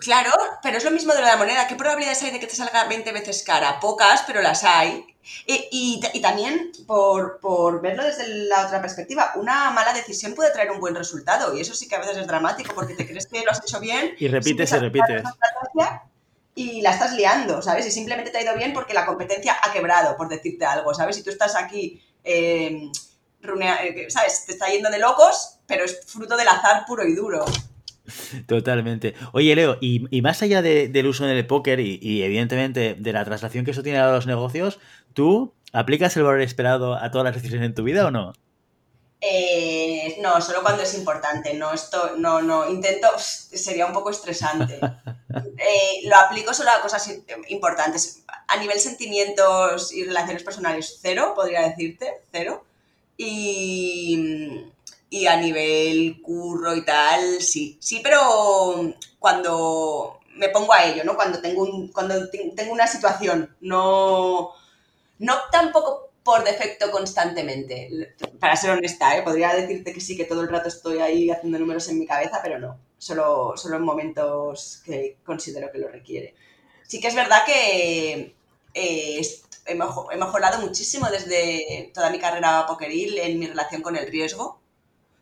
Claro, 0.00 0.30
pero 0.62 0.78
es 0.78 0.84
lo 0.84 0.90
mismo 0.90 1.12
de 1.12 1.22
la 1.22 1.36
moneda. 1.36 1.66
¿Qué 1.66 1.74
probabilidades 1.74 2.22
hay 2.22 2.30
de 2.30 2.40
que 2.40 2.46
te 2.46 2.54
salga 2.54 2.84
20 2.84 3.10
veces 3.12 3.42
cara? 3.42 3.80
Pocas, 3.80 4.22
pero 4.26 4.40
las 4.40 4.62
hay. 4.62 5.04
Y, 5.44 6.00
también, 6.22 6.70
por, 6.86 7.80
verlo 7.80 8.04
desde 8.04 8.28
la 8.46 8.66
otra 8.66 8.80
perspectiva, 8.80 9.32
una 9.34 9.70
mala 9.70 9.92
decisión 9.92 10.34
puede 10.34 10.52
traer 10.52 10.70
un 10.70 10.78
buen 10.78 10.94
resultado. 10.94 11.56
Y 11.56 11.60
eso 11.60 11.74
sí 11.74 11.88
que 11.88 11.96
a 11.96 12.00
veces 12.00 12.16
es 12.16 12.26
dramático 12.26 12.74
porque 12.74 12.94
te 12.94 13.06
crees 13.06 13.26
que 13.26 13.42
lo 13.42 13.50
has 13.50 13.60
hecho 13.60 13.80
bien. 13.80 14.14
Y 14.18 14.28
repites 14.28 14.72
y 14.72 14.76
repites. 14.76 15.22
Y 16.54 16.80
la 16.80 16.92
estás 16.92 17.12
liando, 17.12 17.60
¿sabes? 17.60 17.86
Y 17.86 17.90
simplemente 17.90 18.30
te 18.30 18.38
ha 18.38 18.42
ido 18.42 18.54
bien 18.54 18.72
porque 18.72 18.94
la 18.94 19.04
competencia 19.04 19.56
ha 19.62 19.72
quebrado, 19.72 20.16
por 20.16 20.28
decirte 20.28 20.64
algo, 20.64 20.94
¿sabes? 20.94 21.16
Si 21.16 21.22
tú 21.22 21.28
estás 21.28 21.54
aquí, 21.54 22.02
eh, 22.24 22.90
eh, 23.42 24.06
¿sabes? 24.08 24.46
Te 24.46 24.52
está 24.52 24.68
yendo 24.68 24.90
de 24.90 24.98
locos, 24.98 25.58
pero 25.66 25.84
es 25.84 26.00
fruto 26.06 26.36
del 26.36 26.48
azar 26.48 26.86
puro 26.86 27.04
y 27.04 27.14
duro. 27.14 27.44
Totalmente. 28.46 29.14
Oye, 29.32 29.54
Leo, 29.54 29.78
y, 29.80 30.20
más 30.22 30.42
allá 30.42 30.62
del 30.62 31.06
uso 31.06 31.26
del 31.26 31.46
póker 31.46 31.80
y, 31.80 32.22
evidentemente 32.22 32.94
de 32.94 33.12
la 33.12 33.24
traslación 33.24 33.64
que 33.64 33.70
eso 33.70 33.82
tiene 33.82 33.98
a 33.98 34.10
los 34.10 34.26
negocios, 34.26 34.78
¿tú 35.14 35.52
aplicas 35.72 36.16
el 36.16 36.24
valor 36.24 36.40
esperado 36.40 36.94
a 36.94 37.10
todas 37.10 37.24
las 37.24 37.34
decisiones 37.34 37.66
en 37.66 37.74
tu 37.74 37.82
vida 37.82 38.06
o 38.06 38.10
no? 38.10 38.32
Eh, 39.20 40.18
no, 40.20 40.40
solo 40.40 40.62
cuando 40.62 40.82
es 40.82 40.94
importante. 40.94 41.54
No, 41.54 41.72
esto, 41.72 42.16
no, 42.16 42.42
no, 42.42 42.68
intento, 42.68 43.08
sería 43.18 43.86
un 43.86 43.92
poco 43.92 44.10
estresante. 44.10 44.78
Eh, 45.58 46.06
lo 46.08 46.16
aplico 46.16 46.54
solo 46.54 46.70
a 46.70 46.80
cosas 46.80 47.12
importantes. 47.48 48.22
A 48.48 48.56
nivel 48.56 48.78
sentimientos 48.78 49.92
y 49.92 50.04
relaciones 50.04 50.42
personales, 50.42 50.98
cero, 51.02 51.32
podría 51.34 51.62
decirte, 51.62 52.22
cero. 52.32 52.64
Y 53.18 54.64
y 55.10 55.26
a 55.26 55.36
nivel 55.36 56.20
curro 56.22 56.74
y 56.74 56.84
tal, 56.84 57.40
sí. 57.40 57.78
Sí, 57.80 58.00
pero 58.02 58.94
cuando 59.18 60.20
me 60.34 60.48
pongo 60.50 60.72
a 60.72 60.84
ello, 60.84 61.04
¿no? 61.04 61.16
Cuando 61.16 61.40
tengo, 61.40 61.62
un, 61.62 61.88
cuando 61.88 62.28
tengo 62.30 62.72
una 62.72 62.86
situación, 62.86 63.56
no, 63.60 64.50
no 65.18 65.34
tampoco 65.50 66.10
por 66.22 66.44
defecto 66.44 66.90
constantemente. 66.90 68.14
Para 68.40 68.56
ser 68.56 68.70
honesta, 68.70 69.16
¿eh? 69.16 69.22
podría 69.22 69.54
decirte 69.54 69.92
que 69.92 70.00
sí, 70.00 70.16
que 70.16 70.24
todo 70.24 70.42
el 70.42 70.48
rato 70.48 70.68
estoy 70.68 70.98
ahí 70.98 71.30
haciendo 71.30 71.58
números 71.58 71.88
en 71.88 71.98
mi 72.00 72.06
cabeza, 72.06 72.40
pero 72.42 72.58
no. 72.58 72.78
Solo, 72.98 73.54
solo 73.56 73.76
en 73.76 73.82
momentos 73.82 74.82
que 74.84 75.18
considero 75.24 75.70
que 75.70 75.78
lo 75.78 75.88
requiere. 75.88 76.34
Sí 76.82 77.00
que 77.00 77.08
es 77.08 77.14
verdad 77.14 77.44
que 77.44 78.34
eh, 78.74 79.20
he, 79.66 79.74
mejorado 79.74 80.60
muchísimo 80.60 81.08
desde 81.10 81.90
toda 81.94 82.10
mi 82.10 82.18
carrera 82.18 82.64
pokeril 82.66 83.18
en 83.18 83.38
mi 83.38 83.46
relación 83.46 83.82
con 83.82 83.96
el 83.96 84.10
riesgo 84.10 84.58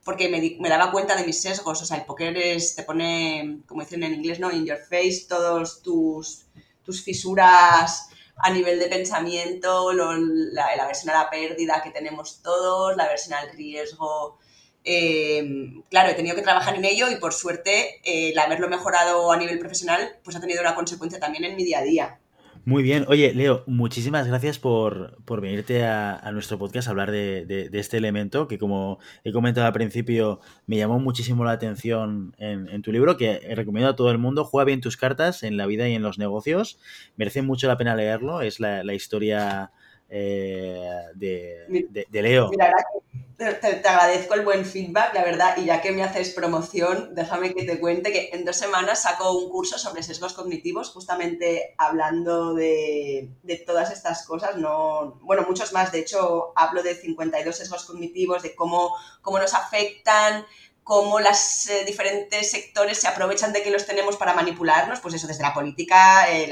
porque 0.04 0.28
me, 0.28 0.68
daba 0.68 0.90
cuenta 0.90 1.16
de 1.16 1.24
mis 1.24 1.40
sesgos. 1.40 1.80
O 1.82 1.84
sea, 1.84 1.96
el 1.96 2.04
póker 2.04 2.34
te 2.34 2.82
pone, 2.82 3.60
como 3.66 3.80
dicen 3.82 4.02
en 4.02 4.14
inglés, 4.14 4.38
¿no? 4.38 4.52
In 4.52 4.66
your 4.66 4.78
face, 4.78 5.26
todos 5.28 5.82
tus, 5.82 6.46
tus 6.84 7.02
fisuras 7.02 8.08
a 8.36 8.50
nivel 8.50 8.78
de 8.78 8.86
pensamiento, 8.86 9.92
la, 9.92 10.86
versión 10.86 11.14
a 11.14 11.22
la 11.24 11.30
pérdida 11.30 11.82
que 11.82 11.90
tenemos 11.90 12.42
todos, 12.42 12.96
la 12.96 13.08
versión 13.08 13.34
al 13.34 13.50
riesgo. 13.50 14.38
Em, 14.82 15.82
claro, 15.88 16.10
he 16.10 16.14
tenido 16.14 16.36
que 16.36 16.42
trabajar 16.42 16.74
en 16.74 16.84
ello 16.84 17.10
y 17.10 17.16
por 17.16 17.32
suerte 17.32 18.00
el 18.04 18.38
haberlo 18.38 18.68
mejorado 18.68 19.32
a 19.32 19.36
nivel 19.38 19.58
profesional 19.58 20.18
pues 20.22 20.36
ha 20.36 20.40
tenido 20.40 20.60
una 20.60 20.74
consecuencia 20.74 21.18
también 21.18 21.44
en 21.44 21.56
mi 21.56 21.64
día 21.64 21.78
a 21.78 21.82
día. 21.82 22.20
Muy 22.66 22.83
bien. 22.83 23.05
Oye, 23.09 23.35
Leo, 23.35 23.62
muchísimas 23.66 24.27
gracias 24.27 24.59
por, 24.59 25.18
venirte 25.42 25.85
a, 25.85 26.31
nuestro 26.33 26.59
podcast 26.59 26.88
a 26.88 26.92
hablar 26.92 27.11
de, 27.11 27.68
este 27.74 27.98
elemento 27.98 28.48
que, 28.48 28.59
como 28.59 28.98
he 29.22 29.33
comentado 29.33 29.66
al 29.66 29.74
principio, 29.74 30.40
me 30.66 30.79
llamó 30.79 30.98
muchísimo 30.98 31.44
la 31.44 31.53
atención 31.53 32.35
en, 32.38 32.81
tu 32.81 32.90
libro, 32.90 33.18
que 33.18 33.55
recomiendo 33.55 33.90
a 33.90 33.96
todo 33.96 34.11
el 34.11 34.16
mundo. 34.16 34.46
Juega 34.46 34.64
bien 34.64 34.81
tus 34.81 34.96
cartas 34.96 35.42
en 35.42 35.59
la 35.59 35.66
vida 35.66 35.90
y 35.90 35.94
en 35.94 36.03
los 36.03 36.18
negocios. 36.18 36.79
Merece 37.16 37.42
mucho 37.42 37.68
la 37.68 37.77
pena 37.77 37.94
leerlo. 37.96 38.40
Es 38.40 38.61
la, 38.61 38.83
la 38.83 38.94
historia 38.94 39.70
eh, 40.08 40.80
de, 41.14 42.06
Leo. 42.10 42.48
Mira, 42.50 42.72
te, 43.36 43.88
agradezco 43.88 44.34
el 44.34 44.44
buen 44.44 44.64
feedback, 44.64 45.14
la 45.14 45.24
verdad, 45.24 45.56
y 45.56 45.64
ya 45.64 45.80
que 45.80 45.92
me 45.92 46.02
haces 46.02 46.30
promoción, 46.30 47.14
déjame 47.14 47.52
que 47.54 47.64
te 47.64 47.80
cuente 47.80 48.12
que 48.12 48.30
en 48.32 48.44
dos 48.44 48.56
semanas 48.56 49.02
saco 49.02 49.36
un 49.36 49.50
curso 49.50 49.78
sobre 49.78 50.02
sesgos 50.02 50.34
cognitivos, 50.34 50.90
justamente 50.90 51.74
hablando 51.78 52.54
de, 52.54 53.30
de 53.42 53.56
todas 53.56 53.90
estas 53.90 54.26
cosas, 54.26 54.56
no, 54.56 55.18
bueno, 55.22 55.44
muchos 55.48 55.72
más, 55.72 55.90
de 55.90 56.00
hecho, 56.00 56.52
hablo 56.54 56.82
de 56.82 56.94
52 56.94 57.56
sesgos 57.56 57.84
cognitivos, 57.84 58.42
de 58.42 58.54
cómo, 58.54 58.94
cómo 59.20 59.38
nos 59.38 59.54
afectan, 59.54 60.44
cómo 60.85 61.18
los 61.18 61.66
eh, 61.68 61.85
diferentes 61.87 62.51
sectores 62.51 62.99
se 62.99 63.09
aprovechan 63.09 63.53
de 63.53 63.62
que 63.62 63.70
los 63.70 63.87
tenemos 63.87 64.16
para 64.16 64.35
manipularnos, 64.35 65.01
pues 65.01 65.14
eso, 65.14 65.27
desde 65.27 65.42
la 65.42 65.55
política, 65.55 66.31
eh, 66.31 66.49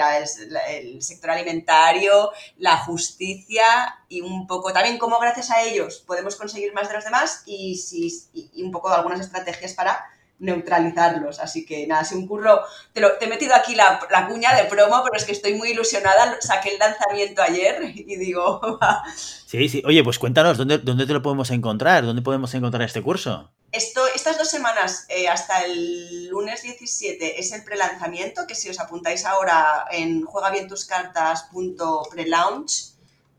el 0.69 1.03
sector 1.03 1.31
alimentario, 1.31 2.33
la 2.57 2.79
justicia 2.79 3.65
y 4.09 4.23
un 4.23 4.47
poco 4.47 4.73
también 4.73 4.99
cómo 4.99 5.19
gracias 5.21 5.51
a 5.51 5.63
ellos 5.63 6.03
podemos 6.07 6.37
conseguir 6.37 6.73
más 6.73 6.89
de 6.89 6.95
los 6.95 7.05
demás 7.05 7.43
y, 7.45 7.77
si, 7.77 8.11
y 8.33 8.63
un 8.63 8.73
poco 8.73 8.89
de 8.89 8.97
algunas 8.97 9.21
estrategias 9.21 9.75
para 9.75 10.05
neutralizarlos. 10.43 11.39
Así 11.39 11.65
que 11.65 11.87
nada, 11.87 12.05
si 12.05 12.15
un 12.15 12.27
curro, 12.27 12.63
te, 12.93 13.01
lo, 13.01 13.13
te 13.13 13.25
he 13.25 13.29
metido 13.29 13.55
aquí 13.55 13.75
la, 13.75 14.01
la, 14.11 14.29
cuña 14.29 14.55
de 14.55 14.65
promo, 14.65 15.01
pero 15.05 15.17
es 15.17 15.25
que 15.25 15.33
estoy 15.33 15.55
muy 15.55 15.71
ilusionada. 15.71 16.37
Saqué 16.41 16.71
el 16.71 16.79
lanzamiento 16.79 17.43
ayer 17.43 17.81
y 17.95 18.17
digo... 18.17 18.79
sí, 19.47 19.69
sí. 19.69 19.83
Oye, 19.87 20.03
pues 20.03 20.19
cuéntanos, 20.19 20.59
¿dónde, 20.59 20.79
¿dónde 20.79 21.07
te 21.07 21.13
lo 21.13 21.23
podemos 21.23 21.51
encontrar? 21.51 22.05
¿Dónde 22.05 22.23
podemos 22.23 22.53
encontrar 22.55 22.83
este 22.83 23.03
curso? 23.03 23.51
Esto, 23.71 24.03
estas 24.23 24.39
dos 24.39 24.51
semanas, 24.51 25.05
eh, 25.09 25.27
hasta 25.27 25.65
el 25.65 26.29
lunes 26.29 26.63
17, 26.63 27.41
es 27.41 27.51
el 27.51 27.65
prelanzamiento, 27.65 28.47
que 28.47 28.55
si 28.55 28.69
os 28.69 28.79
apuntáis 28.79 29.25
ahora 29.25 29.87
en 29.91 30.25
juegabientuscartas.prelaunch, 30.25 32.93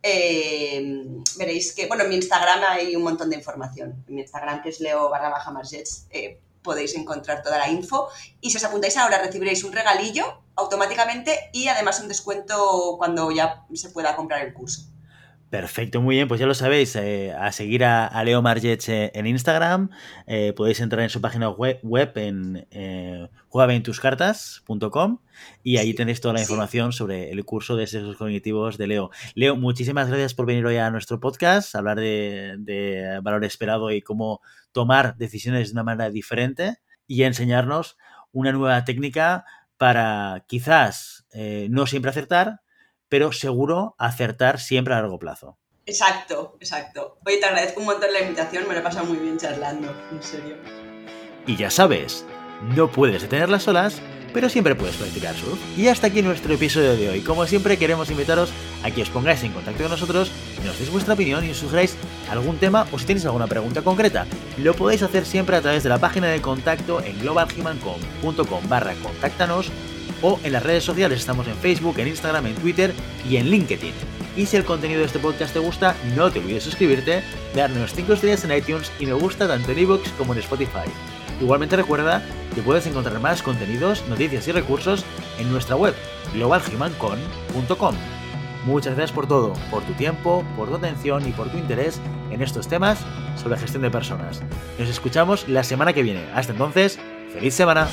eh, 0.03 1.07
veréis 1.37 1.73
que, 1.73 1.87
bueno, 1.87 2.03
en 2.03 2.09
mi 2.09 2.17
Instagram 2.17 2.63
hay 2.67 2.97
un 2.97 3.03
montón 3.03 3.29
de 3.29 3.37
información. 3.37 4.03
En 4.09 4.15
mi 4.15 4.23
Instagram, 4.23 4.61
que 4.61 4.71
es 4.71 4.81
leo 4.81 5.09
barra 5.09 5.29
baja 5.29 5.53
eh, 6.09 6.41
podéis 6.61 6.95
encontrar 6.95 7.41
toda 7.41 7.59
la 7.59 7.69
info. 7.69 8.09
Y 8.41 8.51
si 8.51 8.57
os 8.57 8.63
apuntáis 8.65 8.97
ahora, 8.97 9.19
recibiréis 9.19 9.63
un 9.63 9.71
regalillo 9.71 10.41
automáticamente 10.57 11.49
y 11.53 11.69
además 11.69 12.01
un 12.01 12.09
descuento 12.09 12.95
cuando 12.97 13.31
ya 13.31 13.65
se 13.73 13.89
pueda 13.89 14.17
comprar 14.17 14.45
el 14.45 14.53
curso. 14.53 14.92
Perfecto, 15.53 16.01
muy 16.01 16.15
bien, 16.15 16.27
pues 16.27 16.39
ya 16.39 16.47
lo 16.47 16.55
sabéis, 16.55 16.95
eh, 16.95 17.31
a 17.31 17.51
seguir 17.51 17.85
a, 17.85 18.23
Leo 18.23 18.41
Margech 18.41 18.89
eh, 18.89 19.11
en 19.13 19.27
Instagram, 19.27 19.91
eh, 20.25 20.51
podéis 20.53 20.79
entrar 20.79 21.03
en 21.03 21.11
su 21.11 21.21
página 21.21 21.47
web, 21.47 22.11
en 22.15 22.65
eh, 22.71 23.29
y 25.63 25.77
ahí 25.77 25.93
tenéis 25.93 26.21
toda 26.21 26.33
la 26.33 26.41
información 26.41 26.91
sobre 26.91 27.29
el 27.29 27.45
curso 27.45 27.75
de 27.75 27.85
sexos 27.85 28.17
cognitivos 28.17 28.79
de 28.79 28.87
Leo. 28.87 29.11
Leo, 29.35 29.55
muchísimas 29.55 30.07
gracias 30.07 30.33
por 30.33 30.47
venir 30.47 30.65
hoy 30.65 30.77
a 30.77 30.89
nuestro 30.89 31.19
podcast, 31.19 31.75
hablar 31.75 31.99
de, 31.99 33.19
valor 33.21 33.45
esperado 33.45 33.91
y 33.91 34.01
cómo 34.01 34.41
tomar 34.71 35.17
decisiones 35.17 35.67
de 35.67 35.73
una 35.73 35.83
manera 35.83 36.09
diferente 36.09 36.77
y 37.05 37.21
enseñarnos 37.21 37.95
una 38.31 38.51
nueva 38.53 38.83
técnica 38.85 39.45
para 39.77 40.45
quizás 40.47 41.27
no 41.69 41.85
siempre 41.85 42.09
acertar, 42.09 42.62
pero 43.13 43.31
seguro 43.31 43.93
acertar 43.99 44.59
siempre 44.59 44.95
a 44.95 45.01
largo 45.01 45.19
plazo. 45.19 45.59
Exacto, 45.85 46.57
exacto. 46.59 47.19
Oye, 47.23 47.37
te 47.37 47.45
agradezco 47.45 47.81
un 47.81 47.85
montón 47.85 48.11
la 48.11 48.21
invitación, 48.21 48.67
me 48.67 48.73
lo 48.73 48.79
he 48.79 48.81
pasado 48.81 49.05
muy 49.05 49.17
bien 49.17 49.37
charlando, 49.37 49.95
en 50.11 50.23
serio. 50.23 50.55
Y 51.45 51.55
ya 51.55 51.69
sabes, 51.69 52.25
no 52.75 52.89
puedes 52.91 53.21
detener 53.21 53.49
las 53.49 53.67
olas, 53.67 54.01
pero 54.33 54.49
siempre 54.49 54.73
puedes 54.73 54.95
practicar 54.95 55.35
surf. 55.35 55.59
Y 55.77 55.89
hasta 55.89 56.07
aquí 56.07 56.23
nuestro 56.23 56.55
episodio 56.55 56.97
de 56.97 57.07
hoy. 57.07 57.21
Como 57.21 57.45
siempre 57.45 57.77
queremos 57.77 58.09
invitaros 58.09 58.51
a 58.83 58.89
que 58.89 59.03
os 59.03 59.11
pongáis 59.11 59.43
en 59.43 59.53
contacto 59.53 59.83
con 59.83 59.91
nosotros 59.91 60.31
nos 60.65 60.79
deis 60.79 60.89
vuestra 60.89 61.13
opinión 61.13 61.45
y 61.45 61.51
os 61.51 61.57
sugeráis 61.57 61.95
algún 62.31 62.57
tema 62.57 62.87
o 62.91 62.97
si 62.97 63.05
tenéis 63.05 63.27
alguna 63.27 63.45
pregunta 63.45 63.83
concreta. 63.83 64.25
Lo 64.57 64.73
podéis 64.73 65.03
hacer 65.03 65.27
siempre 65.27 65.55
a 65.55 65.61
través 65.61 65.83
de 65.83 65.89
la 65.89 65.99
página 65.99 66.29
de 66.29 66.41
contacto 66.41 66.99
en 66.99 67.19
globalhumancom.com 67.19 68.67
barra 68.67 68.95
contáctanos 68.95 69.71
o 70.23 70.39
en 70.43 70.53
las 70.53 70.63
redes 70.63 70.83
sociales 70.83 71.19
estamos 71.19 71.47
en 71.47 71.55
Facebook, 71.57 71.99
en 71.99 72.07
Instagram, 72.07 72.47
en 72.47 72.55
Twitter 72.55 72.95
y 73.29 73.37
en 73.37 73.51
LinkedIn. 73.51 73.93
Y 74.35 74.47
si 74.47 74.57
el 74.57 74.65
contenido 74.65 75.01
de 75.01 75.05
este 75.05 75.19
podcast 75.19 75.53
te 75.53 75.59
gusta, 75.59 75.95
no 76.15 76.31
te 76.31 76.39
olvides 76.39 76.63
suscribirte, 76.63 77.23
darnos 77.53 77.93
5 77.93 78.13
estrellas 78.13 78.43
en 78.43 78.57
iTunes 78.57 78.91
y 78.99 79.05
me 79.05 79.13
gusta 79.13 79.47
tanto 79.47 79.71
en 79.71 79.79
iVoox 79.79 80.09
como 80.17 80.33
en 80.33 80.39
Spotify. 80.39 80.89
Igualmente 81.39 81.75
recuerda 81.75 82.23
que 82.55 82.61
puedes 82.61 82.87
encontrar 82.87 83.19
más 83.19 83.43
contenidos, 83.43 84.07
noticias 84.07 84.47
y 84.47 84.51
recursos 84.51 85.05
en 85.37 85.51
nuestra 85.51 85.75
web 85.75 85.93
globalhumancon.com. 86.33 87.95
Muchas 88.65 88.95
gracias 88.95 89.11
por 89.11 89.27
todo, 89.27 89.53
por 89.69 89.83
tu 89.83 89.93
tiempo, 89.93 90.45
por 90.55 90.69
tu 90.69 90.75
atención 90.75 91.27
y 91.27 91.31
por 91.31 91.49
tu 91.49 91.57
interés 91.57 91.99
en 92.31 92.41
estos 92.41 92.67
temas 92.67 92.99
sobre 93.35 93.57
gestión 93.57 93.83
de 93.83 93.91
personas. 93.91 94.41
Nos 94.79 94.87
escuchamos 94.87 95.47
la 95.49 95.63
semana 95.63 95.91
que 95.91 96.01
viene. 96.01 96.23
Hasta 96.33 96.53
entonces, 96.53 96.97
feliz 97.33 97.53
semana. 97.53 97.87